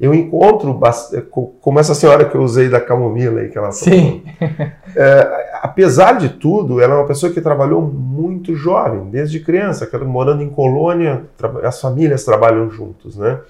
[0.00, 0.78] eu encontro,
[1.30, 4.22] co- como essa senhora que eu usei da camomila aí, que ela falou, Sim.
[5.60, 10.48] apesar de tudo, ela é uma pessoa que trabalhou muito jovem, desde criança, morando em
[10.48, 11.24] colônia,
[11.64, 13.40] as famílias trabalham juntos, né?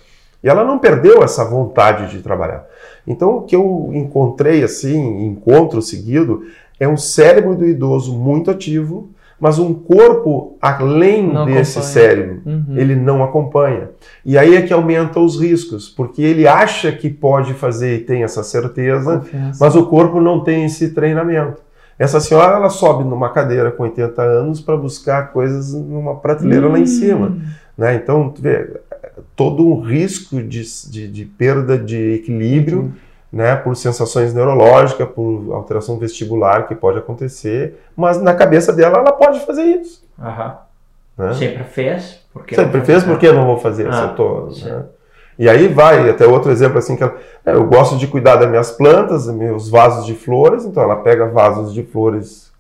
[0.43, 2.65] E ela não perdeu essa vontade de trabalhar.
[3.07, 6.43] Então, o que eu encontrei assim, encontro seguido,
[6.79, 11.93] é um cérebro do idoso muito ativo, mas um corpo além Não desse acompanha.
[11.93, 12.65] cérebro Uhum.
[12.77, 13.91] ele não acompanha.
[14.25, 18.23] E aí é que aumenta os riscos, porque ele acha que pode fazer e tem
[18.25, 19.65] essa certeza, Confiança.
[19.65, 21.63] mas o corpo não tem esse treinamento.
[21.99, 26.79] Essa senhora ela sobe numa cadeira com 80 anos para buscar coisas numa prateleira lá
[26.79, 27.27] em cima.
[27.29, 27.41] Hum.
[27.77, 27.95] Né?
[27.97, 28.81] Então, tu vê,
[29.35, 32.93] todo um risco de, de, de perda de equilíbrio
[33.33, 39.13] né, por sensações neurológicas, por alteração vestibular que pode acontecer, mas na cabeça dela ela
[39.13, 40.05] pode fazer isso.
[40.19, 40.59] Aham.
[41.17, 41.35] Né?
[41.35, 42.21] Sempre fez?
[42.33, 43.93] Porque Sempre fez, faz, por que eu não vou fazer?
[43.93, 44.85] se Ah, eu tô, né?
[45.39, 48.49] E aí vai, até outro exemplo assim, que ela, é, eu gosto de cuidar das
[48.49, 52.51] minhas plantas, meus vasos de flores, então ela pega vasos de flores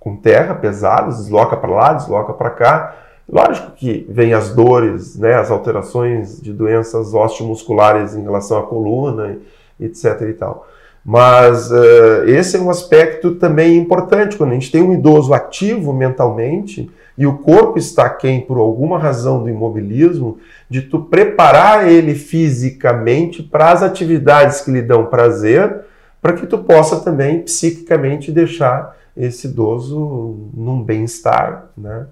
[0.00, 2.96] com terra, pesados, desloca para lá, desloca para cá.
[3.28, 9.38] Lógico que vem as dores, né, as alterações de doenças osteomusculares em relação à coluna,
[9.80, 10.66] etc e tal.
[11.04, 15.92] Mas eh, esse é um aspecto também importante, quando a gente tem um idoso ativo
[15.92, 22.14] mentalmente, e o corpo está quem por alguma razão do imobilismo, de tu preparar ele
[22.14, 25.84] fisicamente para as atividades que lhe dão prazer,
[26.20, 32.06] para que tu possa também psiquicamente deixar esse idoso num bem-estar, né?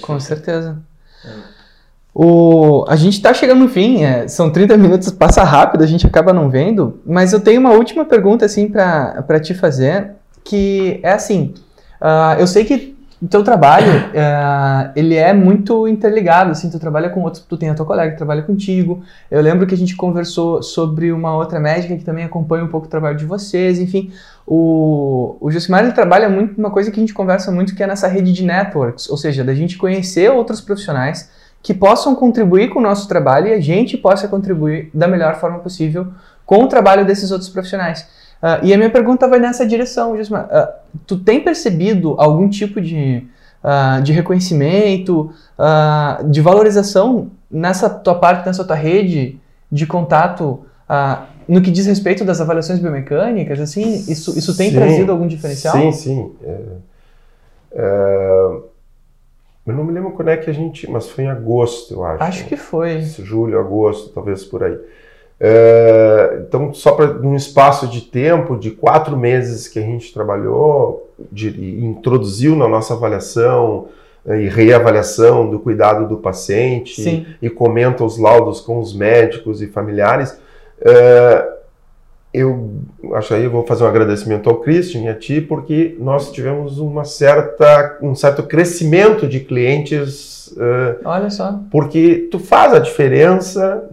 [0.00, 0.78] Com certeza.
[1.24, 1.54] É.
[2.14, 6.06] O, a gente está chegando no fim, é, são 30 minutos, passa rápido, a gente
[6.06, 10.12] acaba não vendo, mas eu tenho uma última pergunta assim para te fazer,
[10.44, 11.54] que é assim,
[12.00, 17.08] ah, eu sei que o teu trabalho, ah, ele é muito interligado, assim, tu trabalha
[17.08, 19.96] com outros, tu tem a tua colega que trabalha contigo, eu lembro que a gente
[19.96, 24.10] conversou sobre uma outra médica que também acompanha um pouco o trabalho de vocês, enfim,
[24.46, 27.86] o, o Josimar ele trabalha muito uma coisa que a gente conversa muito que é
[27.86, 31.30] nessa rede de networks, ou seja, da gente conhecer outros profissionais
[31.62, 35.60] que possam contribuir com o nosso trabalho e a gente possa contribuir da melhor forma
[35.60, 36.08] possível
[36.44, 38.06] com o trabalho desses outros profissionais.
[38.46, 40.46] Ah, e a minha pergunta vai nessa direção, Josimar.
[40.50, 40.70] Ah,
[41.06, 43.26] tu tem percebido algum tipo de,
[43.62, 45.30] ah, de reconhecimento,
[46.28, 49.40] de valorização nessa tua parte, nessa tua rede
[49.72, 50.60] de contato
[51.48, 53.58] no que diz respeito das avaliações biomecânicas?
[53.60, 54.76] Assim, isso, isso tem Sim.
[54.76, 55.74] trazido algum diferencial?
[55.74, 56.32] Sim, sim.
[56.42, 56.60] É,
[57.72, 58.56] é,
[59.68, 60.90] eu não me lembro quando é que a gente.
[60.90, 62.22] Mas foi em agosto, eu acho.
[62.22, 63.00] Acho que foi.
[63.00, 64.78] Julho, agosto, talvez por aí.
[65.40, 71.10] É, então, só para num espaço de tempo de quatro meses que a gente trabalhou,
[71.30, 73.88] de, e introduziu na nossa avaliação
[74.26, 77.26] eh, e reavaliação do cuidado do paciente Sim.
[77.40, 80.38] e comenta os laudos com os médicos e familiares.
[80.80, 81.54] É,
[82.34, 82.80] eu
[83.12, 86.80] acho aí, eu vou fazer um agradecimento ao Christian e a ti, porque nós tivemos
[86.80, 91.60] uma certa, um certo crescimento de clientes, eh, Olha só.
[91.70, 93.88] porque tu faz a diferença,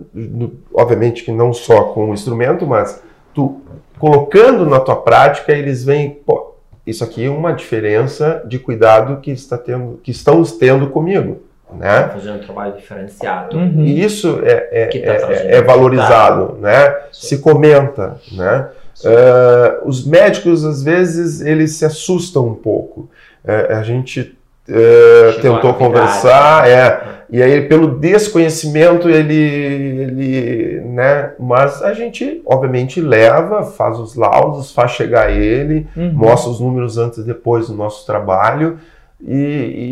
[0.73, 3.61] obviamente que não só com o instrumento, mas tu
[3.99, 9.29] colocando na tua prática, eles veem, pô, isso aqui é uma diferença de cuidado que,
[9.29, 12.09] está tendo, que estamos tendo comigo, né?
[12.13, 13.57] Fazer um trabalho diferenciado.
[13.57, 13.83] Uhum.
[13.83, 16.89] E isso é, é, tá é- é valorizado, né?
[17.11, 17.27] Sim.
[17.27, 18.67] Se comenta, né?
[19.03, 23.09] Eh, os médicos, às vezes, eles se assustam um pouco.
[23.45, 26.99] Eh, a gente Chegou tentou conversar, é, né?
[27.31, 31.31] e aí pelo desconhecimento ele, ele, né?
[31.39, 36.11] Mas a gente, obviamente, leva, faz os laudos, faz chegar a ele, Uhum.
[36.13, 38.77] mostra os números antes e depois do nosso trabalho,
[39.19, 39.33] e,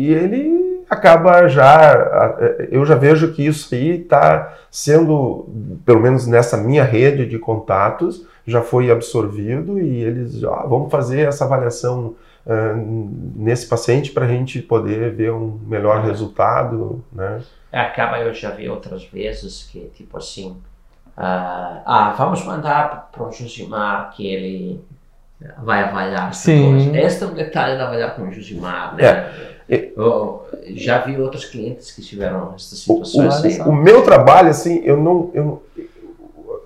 [0.08, 2.36] e ele acaba já,
[2.68, 5.48] eu já vejo que isso aí está sendo,
[5.86, 10.90] pelo menos nessa minha rede de contatos, já foi absorvido e eles já ah, vamos
[10.90, 16.06] fazer essa avaliação uh, nesse paciente para a gente poder ver um melhor uhum.
[16.06, 17.40] resultado, né?
[17.70, 23.22] É, acaba, eu já vi outras vezes que, tipo assim, uh, ah, vamos mandar para
[23.22, 24.84] o Josimar que ele
[25.58, 26.94] vai avaliar Sim.
[26.96, 29.04] Este é um detalhe da avaliar com o Josimar, né?
[29.68, 29.92] É.
[29.96, 30.39] Eu
[30.74, 33.58] já vi outros clientes que tiveram essas situações.
[33.58, 35.62] O, o, o meu trabalho, assim, eu não, eu,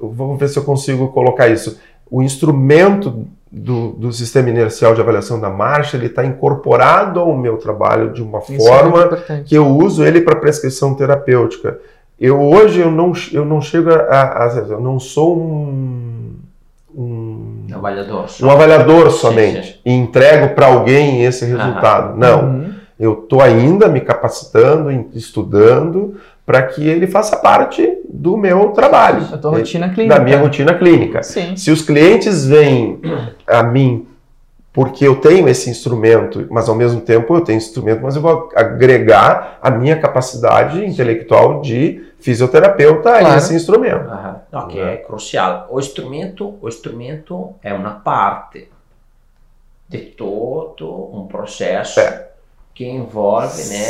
[0.00, 1.78] vamos ver se eu consigo colocar isso.
[2.11, 7.57] O instrumento do, do sistema inercial de avaliação da marcha, ele está incorporado ao meu
[7.57, 11.78] trabalho de uma isso é forma é que eu uso ele para prescrição terapêutica.
[12.18, 16.33] Eu hoje eu não, eu não chego a, a eu não sou um,
[16.94, 19.78] um avaliador, um avaliador somente sim, sim.
[19.85, 22.16] e entrego para alguém esse resultado.
[22.16, 22.73] Não, uhum.
[22.98, 29.22] Eu estou ainda me capacitando, estudando para que ele faça parte do meu trabalho.
[29.22, 30.14] Da tua rotina clínica.
[30.14, 31.22] Da minha rotina clínica.
[31.22, 31.57] Sim.
[31.57, 33.00] Se os clientes vêm
[33.46, 34.07] a mim
[34.72, 38.50] porque eu tenho esse instrumento, mas ao mesmo tempo eu tenho instrumento, mas eu vou
[38.57, 43.26] agregar a minha capacidade intelectual de fisioterapeuta claro.
[43.26, 44.11] a esse instrumento.
[44.50, 45.68] Não, que é crucial.
[45.70, 48.68] O instrumento, o instrumento é uma parte
[49.88, 52.34] de todo um processo é
[52.74, 53.84] que envolve, né?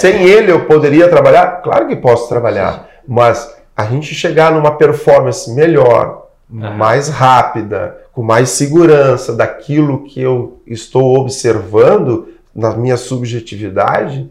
[0.00, 1.60] Sem ele eu poderia trabalhar?
[1.62, 2.80] Claro que posso trabalhar, sim.
[3.08, 6.74] mas a gente chegar numa performance melhor, uhum.
[6.74, 14.30] mais rápida, com mais segurança daquilo que eu estou observando na minha subjetividade,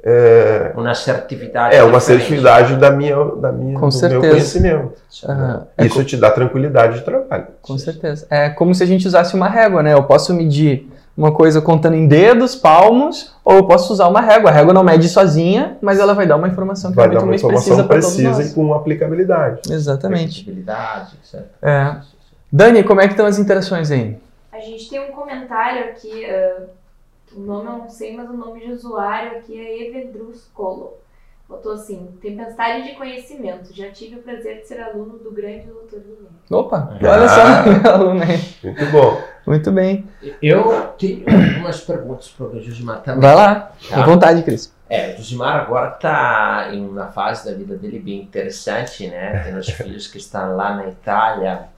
[0.00, 1.74] é, uma assertividade.
[1.74, 4.20] É uma assertividade da minha, da minha, Com do certeza.
[4.20, 4.92] meu conhecimento.
[5.24, 5.84] Uhum.
[5.84, 7.48] Isso é te dá tranquilidade de trabalho.
[7.60, 8.26] Com certeza.
[8.30, 9.92] É como se a gente usasse uma régua, né?
[9.92, 10.88] Eu posso medir
[11.18, 14.50] uma coisa contando em dedos, palmos, ou eu posso usar uma régua.
[14.50, 17.26] A régua não mede sozinha, mas ela vai dar uma informação que vai é muito
[17.26, 18.52] mais precisa para todos nós.
[18.52, 19.62] e com aplicabilidade.
[19.68, 20.42] Exatamente.
[20.42, 21.48] Aplicabilidade, certo.
[21.60, 21.96] É.
[22.52, 24.16] Dani, como é que estão as interações aí?
[24.52, 26.66] A gente tem um comentário aqui, uh,
[27.36, 30.92] o nome eu não sei, mas o nome de usuário aqui é Evedrus Colo.
[31.48, 33.74] Botou assim, tempestade de conhecimento.
[33.74, 35.96] Já tive o prazer de ser aluno do grande Dr.
[35.96, 36.28] Guilherme.
[36.50, 38.38] Opa, ah, olha só, aluno aí.
[38.62, 39.22] Muito bom.
[39.46, 40.06] Muito bem.
[40.42, 43.22] Eu tenho algumas perguntas para o Josimar também.
[43.22, 44.02] Vai lá, tá?
[44.02, 44.70] à vontade, Cris.
[44.90, 49.42] É, o Josimar agora está em uma fase da vida dele bem interessante, né?
[49.42, 51.68] Tem os filhos que estão lá na Itália,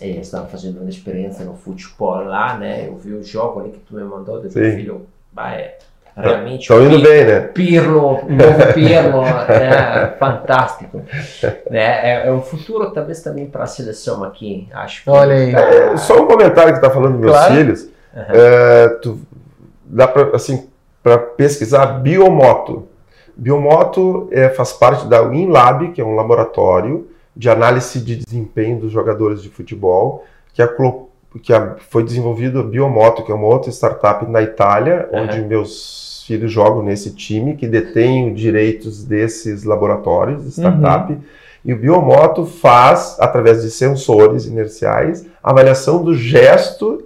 [0.00, 2.88] eles estão fazendo uma experiência no futebol lá, né?
[2.88, 5.74] Eu vi o jogo ali que tu me mandou do filho, vai,
[6.16, 7.40] realmente Estão indo bem, né?
[7.40, 11.02] Pirlo, novo Pirlo, é fantástico.
[11.70, 11.80] Né?
[12.02, 15.04] É, é um futuro talvez também para a seleção aqui, acho.
[15.04, 15.54] Que Olha aí.
[15.54, 17.54] É, só um comentário que está falando dos meus claro.
[17.54, 17.82] filhos.
[18.14, 18.22] Uhum.
[18.28, 19.20] É, tu,
[19.84, 20.68] dá para assim,
[21.36, 22.88] pesquisar biomoto.
[23.36, 28.92] Biomoto é, faz parte da WinLab, que é um laboratório de análise de desempenho dos
[28.92, 30.68] jogadores de futebol, que a
[31.38, 31.52] que
[31.88, 35.22] foi desenvolvido a Biomoto, que é uma outra startup na Itália, uhum.
[35.22, 41.12] onde meus filhos jogam nesse time, que detém os direitos desses laboratórios, startup.
[41.12, 41.20] Uhum.
[41.64, 47.04] E o Biomoto faz, através de sensores inerciais, a avaliação do gesto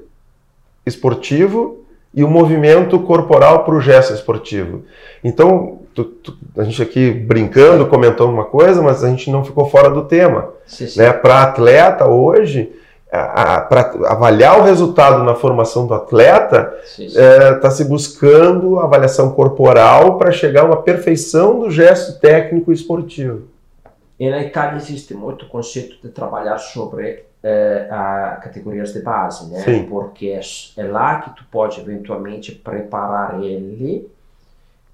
[0.86, 1.84] esportivo
[2.14, 4.84] e o movimento corporal para o gesto esportivo.
[5.22, 9.68] Então, tu, tu, a gente aqui brincando, comentando uma coisa, mas a gente não ficou
[9.68, 10.50] fora do tema.
[10.96, 11.12] Né?
[11.12, 12.72] Para atleta hoje,
[13.68, 20.18] para avaliar o resultado na formação do atleta, está é, tá se buscando avaliação corporal
[20.18, 23.42] para chegar a uma perfeição do gesto técnico esportivo.
[24.18, 29.60] E na Itália existe muito conceito de trabalhar sobre eh, a categorias de base, né?
[29.60, 29.84] Sim.
[29.84, 30.40] Porque é,
[30.80, 34.08] é lá que tu pode eventualmente preparar ele,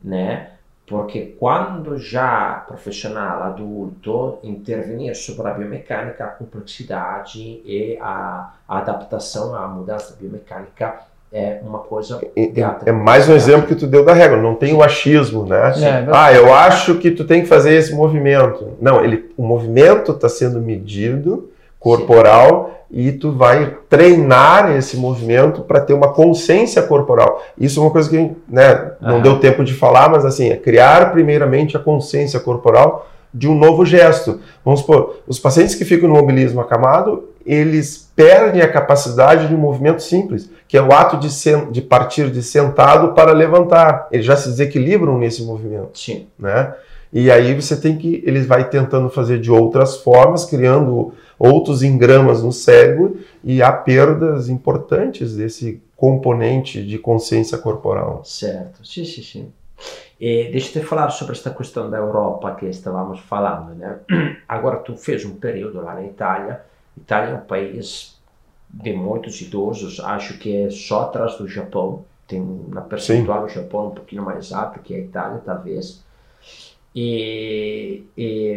[0.02, 0.50] né?
[0.90, 9.68] Porque quando já profissional adulto intervenir sobre a biomecânica, a complexidade e a, adaptação à
[9.68, 10.94] mudança biomecânica
[11.33, 12.20] é uma coisa.
[12.35, 15.72] É, é mais um exemplo que tu deu da regra, não tem o achismo, né?
[15.81, 18.76] É, ah, eu acho que tu tem que fazer esse movimento.
[18.81, 21.49] Não, ele, o movimento está sendo medido
[21.80, 27.40] corporal Sim e tu vai treinar esse movimento para ter uma consciência corporal.
[27.56, 29.22] Isso é uma coisa que né, não uhum.
[29.22, 33.86] deu tempo de falar, mas assim, é criar primeiramente a consciência corporal de um novo
[33.86, 34.40] gesto.
[34.64, 39.58] Vamos supor, os pacientes que ficam no mobilismo acamado, eles perdem a capacidade de um
[39.58, 41.28] movimento simples, que é o ato de,
[41.70, 44.08] de partir de sentado para levantar.
[44.10, 45.96] Eles já se desequilibram nesse movimento.
[45.96, 46.26] Sim.
[46.37, 46.74] Né?
[47.12, 52.42] E aí você tem que, eles vai tentando fazer de outras formas, criando outros engramas
[52.42, 58.22] no cérebro e há perdas importantes desse componente de consciência corporal.
[58.26, 59.52] Certo, sim, sim, sim.
[60.20, 64.00] E deixa eu te falar sobre esta questão da Europa que estávamos falando, né?
[64.46, 66.60] Agora tu fez um período lá na Itália.
[66.94, 68.20] Itália é um país
[68.68, 72.04] de muitos idosos, acho que é só atrás do Japão.
[72.28, 76.04] Tem uma percentual do Japão um pouquinho mais alta que a Itália, talvez.
[76.94, 78.56] E, e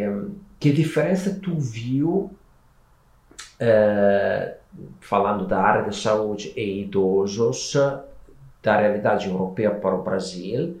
[0.60, 2.30] que diferença tu viu
[3.60, 4.54] eh,
[5.00, 7.76] falando da área de saúde e idosos
[8.62, 10.80] da realidade europeia para o Brasil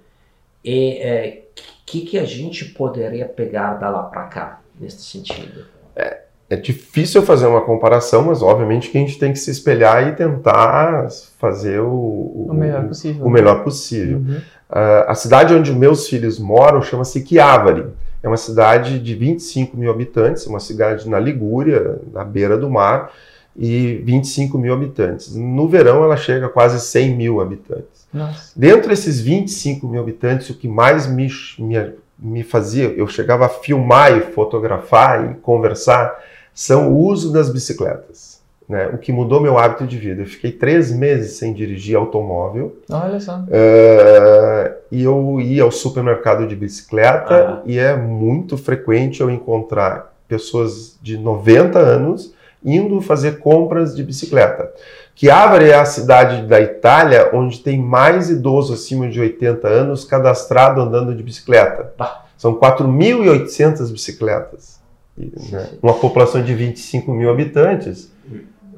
[0.64, 1.42] e o é,
[1.84, 5.66] que, que a gente poderia pegar da lá para cá, nesse sentido?
[5.94, 10.08] É, é difícil fazer uma comparação, mas obviamente que a gente tem que se espelhar
[10.08, 11.08] e tentar
[11.38, 13.26] fazer o, o melhor possível.
[13.26, 14.18] O melhor possível.
[14.18, 14.40] Uhum.
[14.70, 17.86] Uh, a cidade onde meus filhos moram chama-se Chiavari.
[18.24, 23.12] É uma cidade de 25 mil habitantes, uma cidade na Ligúria, na beira do mar,
[23.54, 25.36] e 25 mil habitantes.
[25.36, 28.06] No verão ela chega a quase 100 mil habitantes.
[28.10, 28.50] Nossa.
[28.56, 33.50] Dentro desses 25 mil habitantes, o que mais me, me, me fazia, eu chegava a
[33.50, 36.18] filmar e fotografar e conversar,
[36.54, 38.33] são o uso das bicicletas.
[38.68, 38.88] Né?
[38.94, 40.22] O que mudou meu hábito de vida.
[40.22, 42.78] Eu fiquei três meses sem dirigir automóvel.
[42.90, 43.36] Olha só.
[43.36, 47.62] Uh, e eu ia ao supermercado de bicicleta ah.
[47.66, 52.34] e é muito frequente eu encontrar pessoas de 90 anos
[52.64, 54.72] indo fazer compras de bicicleta.
[55.14, 60.80] Chiavari é a cidade da Itália onde tem mais idosos acima de 80 anos cadastrado
[60.80, 61.92] andando de bicicleta.
[62.38, 64.80] São 4.800 bicicletas.
[65.16, 65.68] Né?
[65.82, 68.10] Uma população de 25 mil habitantes.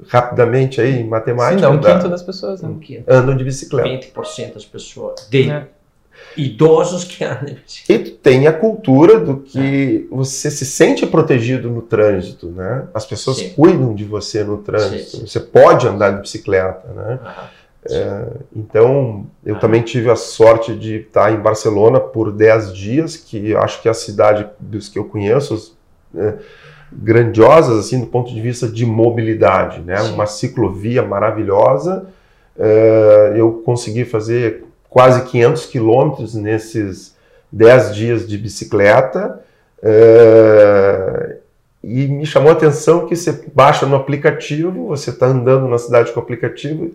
[0.09, 1.57] Rapidamente aí, em matemática.
[1.57, 2.71] Sim, dá um quinto das pessoas né?
[3.09, 4.07] andam de bicicleta.
[4.09, 5.27] 20% das pessoas.
[5.31, 5.67] De, é
[6.37, 7.57] idosos que andam.
[7.89, 12.87] E tu tem a cultura do que você se sente protegido no trânsito, né?
[12.93, 13.51] As pessoas sim.
[13.51, 15.11] cuidam de você no trânsito.
[15.11, 15.27] Sim, sim.
[15.27, 17.19] Você pode andar de bicicleta, né?
[17.89, 23.55] é, então, eu também tive a sorte de estar em Barcelona por 10 dias, que
[23.57, 25.75] acho que é a cidade dos que eu conheço,
[26.15, 26.35] é,
[26.93, 30.01] grandiosas, assim, do ponto de vista de mobilidade, né?
[30.03, 32.07] Uma ciclovia maravilhosa.
[32.59, 37.15] É, eu consegui fazer quase 500 quilômetros nesses
[37.53, 39.41] 10 dias de bicicleta.
[39.83, 41.37] É,
[41.83, 46.11] e me chamou a atenção que você baixa no aplicativo, você está andando na cidade
[46.13, 46.91] com o aplicativo,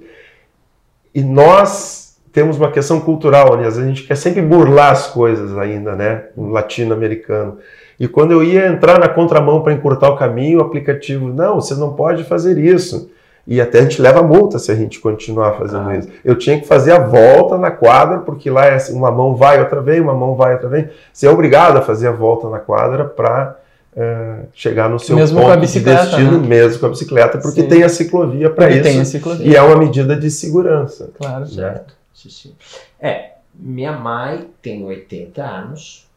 [1.16, 3.68] e nós temos uma questão cultural, né?
[3.68, 6.26] a gente quer sempre burlar as coisas ainda, né?
[6.36, 7.60] O latino-americano.
[8.02, 11.76] E quando eu ia entrar na contramão para encurtar o caminho, o aplicativo, não, você
[11.76, 13.12] não pode fazer isso
[13.46, 15.98] e até a gente leva multa se a gente continuar fazendo ah.
[15.98, 16.10] isso.
[16.26, 19.60] Eu tinha que fazer a volta na quadra, porque lá é assim, uma mão vai,
[19.60, 20.90] outra vem, uma mão vai, outra vem.
[21.14, 23.56] Você é obrigado a fazer a volta na quadra para
[23.96, 26.48] é, chegar no seu mesmo ponto de destino, né?
[26.48, 27.68] mesmo com a bicicleta, porque Sim.
[27.68, 28.82] tem a ciclovia para isso.
[28.82, 29.48] Tem a ciclovia.
[29.48, 31.12] E é uma medida de segurança.
[31.20, 31.46] Claro.
[31.46, 31.94] Certo.
[32.16, 32.56] Sim, sim.
[33.00, 36.08] É, minha mãe tem 80 anos,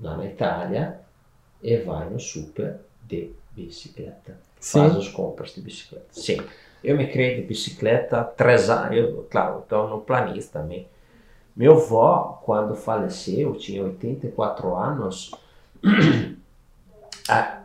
[0.00, 1.00] lá na Itália,
[1.62, 4.80] e vai no super de bicicleta Sim.
[4.80, 6.06] faz as compras de bicicleta.
[6.10, 6.40] Sim.
[6.82, 8.96] Eu me criei de bicicleta há três anos.
[8.96, 10.88] Eu, claro, estou no planista também.
[11.54, 15.30] Meu avô, quando faleceu, tinha 84 anos.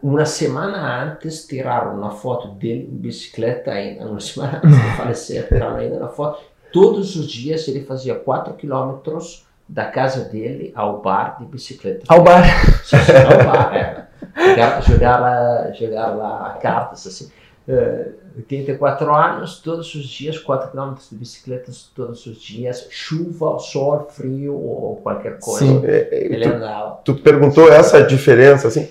[0.03, 4.05] Uma semana antes tiraram uma foto dele em bicicleta ainda.
[4.05, 6.43] Uma semana antes de falecer, tiraram ainda uma foto.
[6.71, 12.03] Todos os dias ele fazia 4 quilômetros da casa dele ao bar de bicicleta.
[12.09, 12.43] Ao bar?
[12.83, 14.09] Sim, sim, ao bar, é
[14.49, 17.31] jogar, jogar, lá, jogar lá cartas, assim.
[17.67, 24.07] Uh, 84 anos, todos os dias, 4 km de bicicletas todos os dias, chuva, sol,
[24.09, 25.59] frio ou qualquer coisa.
[25.59, 26.99] Sim, é, é ele tu, andava.
[27.05, 28.89] Tu perguntou essa diferença, assim.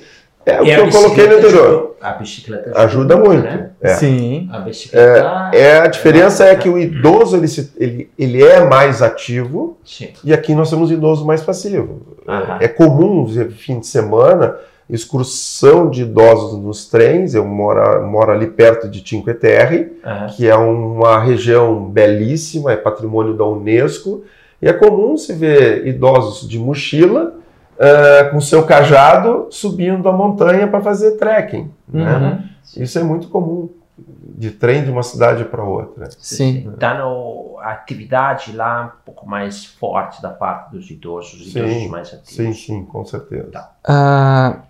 [0.48, 1.96] É o que eu coloquei no anterior.
[2.00, 3.42] A bicicleta ajuda, ajuda muito.
[3.42, 3.70] Né?
[3.80, 3.94] É.
[3.94, 4.48] Sim.
[4.52, 5.50] A bicicleta.
[5.52, 9.76] É, é a diferença é, que o idoso ele, se, ele, ele é mais ativo
[9.84, 10.10] Sim.
[10.24, 12.18] e aqui nós temos idoso mais passivo.
[12.60, 14.56] É comum, fim de semana,
[14.88, 17.34] excursão de idosos nos trens.
[17.34, 20.26] Eu moro, moro ali perto de Cinque Terre, uhum.
[20.36, 24.24] que é uma região belíssima, é patrimônio da Unesco.
[24.60, 27.37] E é comum se ver idosos de mochila,
[27.78, 31.70] uh, com seu cajado, subindo a montanha para fazer trekking.
[31.88, 32.12] Né?
[32.12, 32.20] Uhum.
[32.20, 32.50] Né?
[32.76, 36.08] Isso é muito comum de trem de uma cidade para outra.
[36.18, 36.72] Sim.
[36.76, 42.08] Dando a atividade lá um pouco mais forte da parte dos idosos, sim, idosos mais
[42.08, 42.34] ativos.
[42.34, 43.50] Sim, sim, com certeza.
[43.50, 43.72] Tá.
[43.84, 44.62] Uh,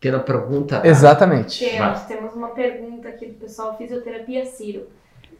[0.00, 0.80] tem uma pergunta?
[0.84, 1.58] Exatamente.
[1.58, 4.86] Temos, temos uma pergunta aqui do pessoal Fisioterapia Ciro.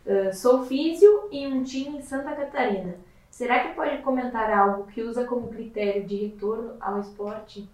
[0.05, 2.95] Uh, sou físio em um time em Santa Catarina.
[3.33, 7.67] Será que pode comentar algo que usa como critério de retorno ao esporte?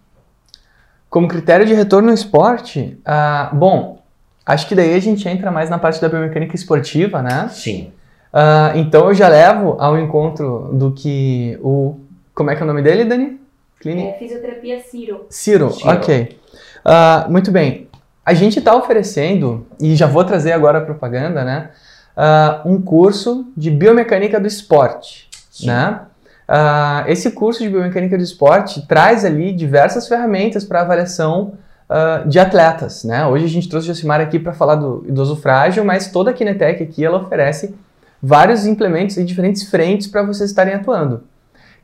[1.11, 2.97] Como critério de retorno ao esporte?
[3.01, 4.01] Uh, bom,
[4.47, 7.49] acho que daí a gente entra mais na parte da biomecânica esportiva, né?
[7.49, 7.93] Sim.
[8.33, 11.99] Uh, então eu já levo ao encontro do que o
[12.33, 13.41] Como é que é o nome dele, Dani?
[13.81, 14.11] Clínica?
[14.11, 15.27] É Fisioterapia Ciro.
[15.29, 15.91] Ciro, Ciro.
[15.91, 16.39] ok.
[16.87, 17.89] Uh, muito bem.
[18.25, 21.71] A gente está oferecendo, e já vou trazer agora a propaganda, né?
[22.17, 25.28] Uh, um curso de biomecânica do esporte,
[25.59, 25.67] Sim.
[25.69, 26.01] né?
[26.49, 31.55] Uh, esse curso de biomecânica do esporte traz ali diversas ferramentas para avaliação
[31.91, 33.27] uh, de atletas, né?
[33.27, 36.33] Hoje a gente trouxe o Josimar aqui para falar do idoso frágil, mas toda a
[36.33, 37.75] Kinetec aqui ela oferece
[38.23, 41.25] vários implementos em diferentes frentes para vocês estarem atuando.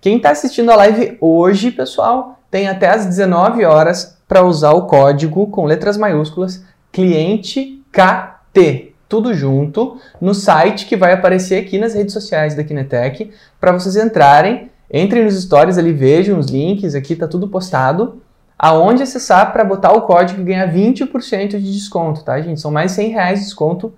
[0.01, 4.87] Quem está assistindo a live hoje, pessoal, tem até às 19 horas para usar o
[4.87, 11.95] código com letras maiúsculas cliente KT tudo junto no site que vai aparecer aqui nas
[11.95, 13.31] redes sociais da Kinetec
[13.61, 18.23] para vocês entrarem, entrem nos stories ali, vejam os links, aqui tá tudo postado,
[18.59, 22.61] aonde acessar para botar o código e ganhar 20% de desconto, tá, gente?
[22.61, 23.89] São mais 100 reais de desconto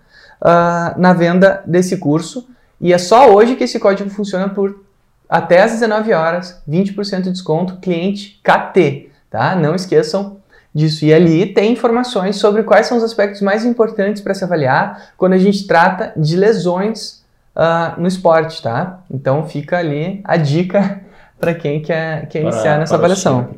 [0.40, 2.48] uh, na venda desse curso
[2.80, 4.84] e é só hoje que esse código funciona por
[5.28, 9.56] até às 19 horas, 20% de desconto, cliente KT, tá?
[9.56, 10.36] Não esqueçam
[10.76, 11.06] disso.
[11.06, 15.32] E ali tem informações sobre quais são os aspectos mais importantes para se avaliar quando
[15.32, 17.24] a gente trata de lesões
[17.56, 19.00] uh, no esporte, tá?
[19.10, 21.00] Então fica ali a dica
[21.40, 23.54] para quem quer, quer para, iniciar nessa para avaliação.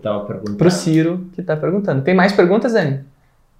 [0.56, 2.02] Para o Ciro que está perguntando.
[2.02, 3.04] Tem mais perguntas, Dani?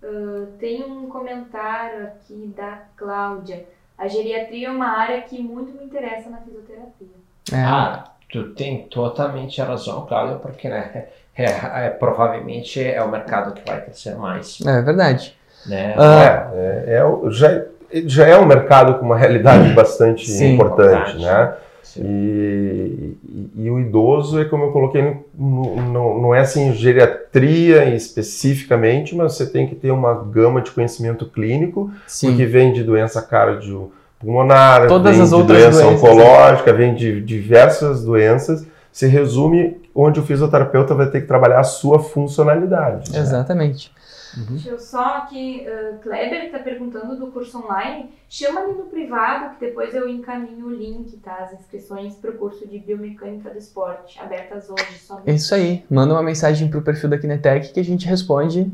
[0.03, 3.65] Uh, tem um comentário aqui da Cláudia.
[3.99, 7.09] A geriatria é uma área que muito me interessa na fisioterapia.
[7.53, 7.57] É.
[7.57, 13.63] Ah, tu tem totalmente razão, Cláudia, porque né, é, é, provavelmente é o mercado que
[13.65, 14.59] vai crescer mais.
[14.67, 15.37] É verdade.
[15.67, 15.95] Né?
[15.97, 17.63] Ah, é, é, é já,
[18.07, 21.55] já é um mercado com uma realidade bastante Sim, importante, importante, né?
[21.97, 29.17] E, e, e, o idoso é como eu coloquei, no, não é assim geriatria especificamente,
[29.17, 32.29] mas você tem que ter uma gama de conhecimento clínico, Sim.
[32.29, 37.21] porque vem de doença cardiopulmonar, Todas vem as de outras doença doenças, oncológica, vem de
[37.21, 43.11] diversas doenças se resume onde o fisioterapeuta vai ter que trabalhar a sua funcionalidade.
[43.11, 43.19] Né?
[43.19, 43.93] Exatamente.
[44.37, 44.45] Uhum.
[44.51, 48.11] Deixa eu só aqui, uh, Kleber está perguntando do curso online.
[48.29, 51.39] Chama ali no privado que depois eu encaminho o link, tá?
[51.41, 55.31] As inscrições para o curso de Biomecânica do Esporte, abertas hoje somente.
[55.31, 55.85] É isso aí.
[55.91, 58.71] Manda uma mensagem para o perfil da Kinetec que a gente responde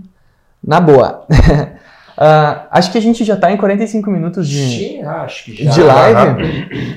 [0.63, 1.25] na boa.
[1.31, 5.71] uh, acho que a gente já está em 45 minutos de, Sim, acho que já.
[5.71, 6.43] de live.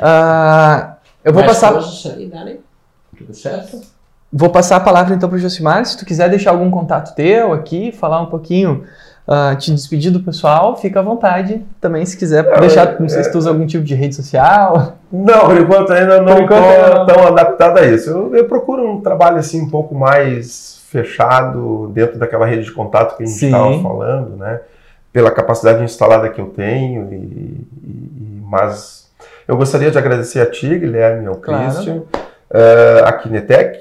[0.02, 1.74] Uh, eu vou Mais passar.
[2.18, 2.58] Né?
[3.18, 3.97] Tudo certo?
[4.32, 5.86] Vou passar a palavra então para o Josimar.
[5.86, 8.84] Se tu quiser deixar algum contato teu aqui, falar um pouquinho,
[9.28, 11.66] uh, te despedir do pessoal, fica à vontade.
[11.80, 14.16] Também, se quiser não, deixar, não sei é, se tu usa algum tipo de rede
[14.16, 14.98] social.
[15.12, 18.10] Não, por enquanto ainda não estou tão adaptado a isso.
[18.10, 23.16] Eu, eu, procuro um trabalho assim um pouco mais fechado dentro daquela rede de contato
[23.16, 24.60] que a gente estava falando, né?
[25.14, 29.10] Pela capacidade instalada que eu tenho, e, e, mas
[29.48, 31.64] eu gostaria de agradecer a ti, Guilherme, ao claro.
[31.64, 32.04] Christian
[32.52, 33.80] uh, a Kinetec,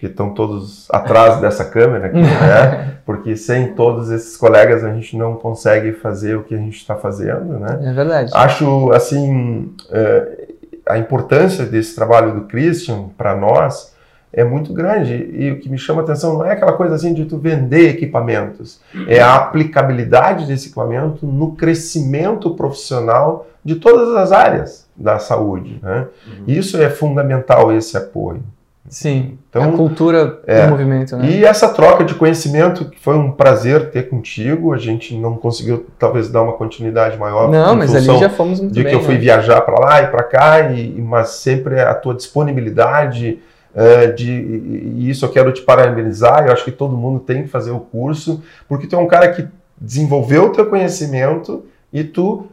[0.00, 2.94] que estão todos atrás dessa câmera aqui, né?
[3.04, 6.96] Porque sem todos esses colegas a gente não consegue fazer o que a gente está
[6.96, 7.78] fazendo, né?
[7.82, 8.32] É verdade.
[8.34, 10.54] Acho, assim, uh,
[10.88, 13.94] a importância desse trabalho do Christian para nós
[14.32, 17.12] é muito grande e o que me chama a atenção não é aquela coisa assim
[17.12, 24.32] de tu vender equipamentos, é a aplicabilidade desse equipamento no crescimento profissional de todas as
[24.32, 25.78] áreas da saúde.
[25.82, 26.06] Né?
[26.26, 26.44] Uhum.
[26.46, 28.42] Isso é fundamental, esse apoio.
[28.90, 31.16] Sim, então, a cultura é, do movimento.
[31.16, 31.30] Né?
[31.30, 35.86] E essa troca de conhecimento, que foi um prazer ter contigo, a gente não conseguiu
[35.96, 37.48] talvez dar uma continuidade maior.
[37.48, 38.90] Não, mas ali já fomos muito de bem.
[38.90, 39.20] que eu fui né?
[39.20, 43.38] viajar para lá e para cá, e, mas sempre a tua disponibilidade,
[43.72, 47.48] uh, de, e isso eu quero te parabenizar, eu acho que todo mundo tem que
[47.48, 49.46] fazer o curso, porque tu é um cara que
[49.80, 52.46] desenvolveu o teu conhecimento e tu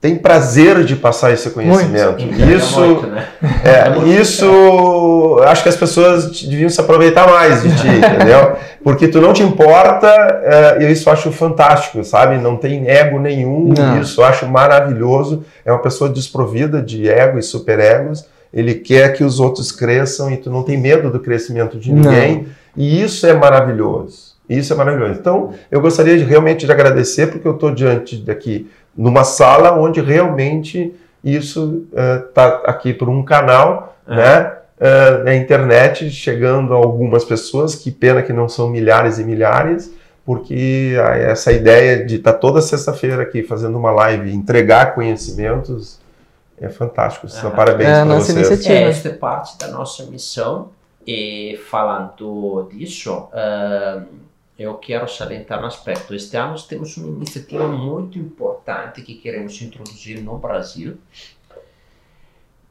[0.00, 2.24] tem prazer de passar esse conhecimento.
[2.24, 2.40] Muito.
[2.50, 3.28] Isso, é, muito, né?
[3.62, 8.56] é, é isso, acho que as pessoas deviam se aproveitar mais de ti, entendeu?
[8.82, 10.08] Porque tu não te importa,
[10.42, 12.38] é, e isso acho fantástico, sabe?
[12.38, 14.00] Não tem ego nenhum, não.
[14.00, 15.44] isso acho maravilhoso.
[15.66, 18.24] É uma pessoa desprovida de ego e superegos.
[18.52, 22.36] Ele quer que os outros cresçam e tu não tem medo do crescimento de ninguém.
[22.36, 22.46] Não.
[22.74, 24.30] E isso é maravilhoso.
[24.48, 25.20] Isso é maravilhoso.
[25.20, 30.00] Então, eu gostaria de, realmente de agradecer, porque eu estou diante daqui numa sala onde
[30.00, 34.16] realmente isso está uh, aqui por um canal, é.
[34.16, 34.56] né?
[34.80, 39.92] Uh, na internet, chegando a algumas pessoas, que pena que não são milhares e milhares,
[40.24, 40.94] porque
[41.28, 46.00] essa ideia de estar tá toda sexta-feira aqui fazendo uma live, entregar conhecimentos,
[46.60, 47.26] é fantástico.
[47.26, 47.50] É.
[47.50, 48.36] Parabéns é, para vocês.
[48.36, 48.74] Iniciativa.
[48.74, 50.68] É, esta é parte da nossa missão.
[51.06, 54.02] E falando disso, uh,
[54.60, 56.14] eu quero salientar um aspecto.
[56.14, 60.98] Este ano temos uma iniciativa muito importante que queremos introduzir no Brasil,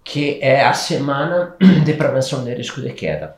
[0.04, 3.36] que é a semana de prevenção de risco de queda.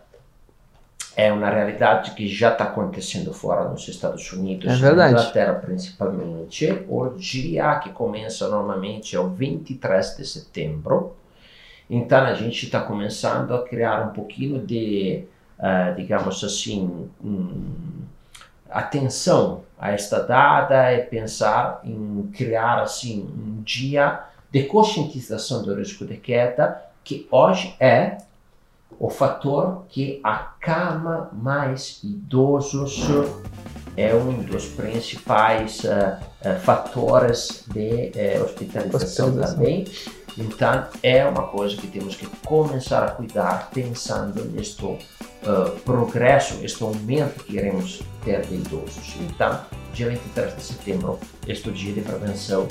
[1.16, 5.14] É uma realidade que já está acontecendo fora nos Estados Unidos, É verdade.
[5.14, 6.84] na Inglaterra principalmente.
[6.90, 11.16] O dia que começa normalmente é o 23 de setembro.
[11.90, 15.24] Então a gente está começando a criar um pouquinho de,
[15.58, 18.02] ah, digamos assim, hum,
[18.72, 26.06] atenção a esta data e pensar em criar assim um dia de conscientização do risco
[26.06, 28.18] de queda que hoje é
[29.00, 33.08] o fator que acalma mais idosos
[33.98, 39.56] é um dos principais eh, eh, fatores de eh, hospitalização, Hospitalização.
[39.56, 39.86] também.
[40.38, 46.82] Então, é uma coisa que temos que começar a cuidar pensando neste eh, progresso, este
[46.84, 49.16] aumento que iremos ter de idosos.
[49.22, 49.60] Então,
[49.94, 52.68] dia 23 de setembro, este é dia de prevenção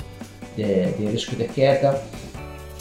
[0.57, 2.01] de, de risco de queda.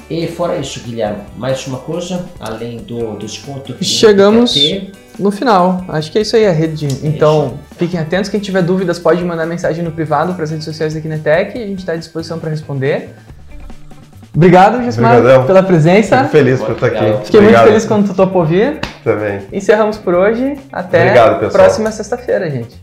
[0.10, 5.84] E fora isso, Guilherme, mais uma coisa, além do desconto que Chegamos- ter, No final,
[5.90, 6.88] acho que é isso aí a rede.
[6.88, 8.30] de- Então, fiquem atentos.
[8.30, 11.62] Quem tiver dúvidas pode mandar mensagem no privado para as redes sociais da Kinetec.
[11.62, 13.10] A gente está à disposição para responder.
[14.36, 15.46] Obrigado, Gismar, Obrigadão.
[15.46, 16.18] pela presença.
[16.20, 16.98] Fico feliz por estar aqui.
[17.26, 17.42] Fiquei Obrigado.
[17.42, 18.80] muito feliz quando tu topou vir.
[19.04, 19.42] Também.
[19.52, 20.56] Encerramos por hoje.
[20.72, 21.52] Até Obrigado, pessoal.
[21.52, 22.80] próxima sexta-feira, gente.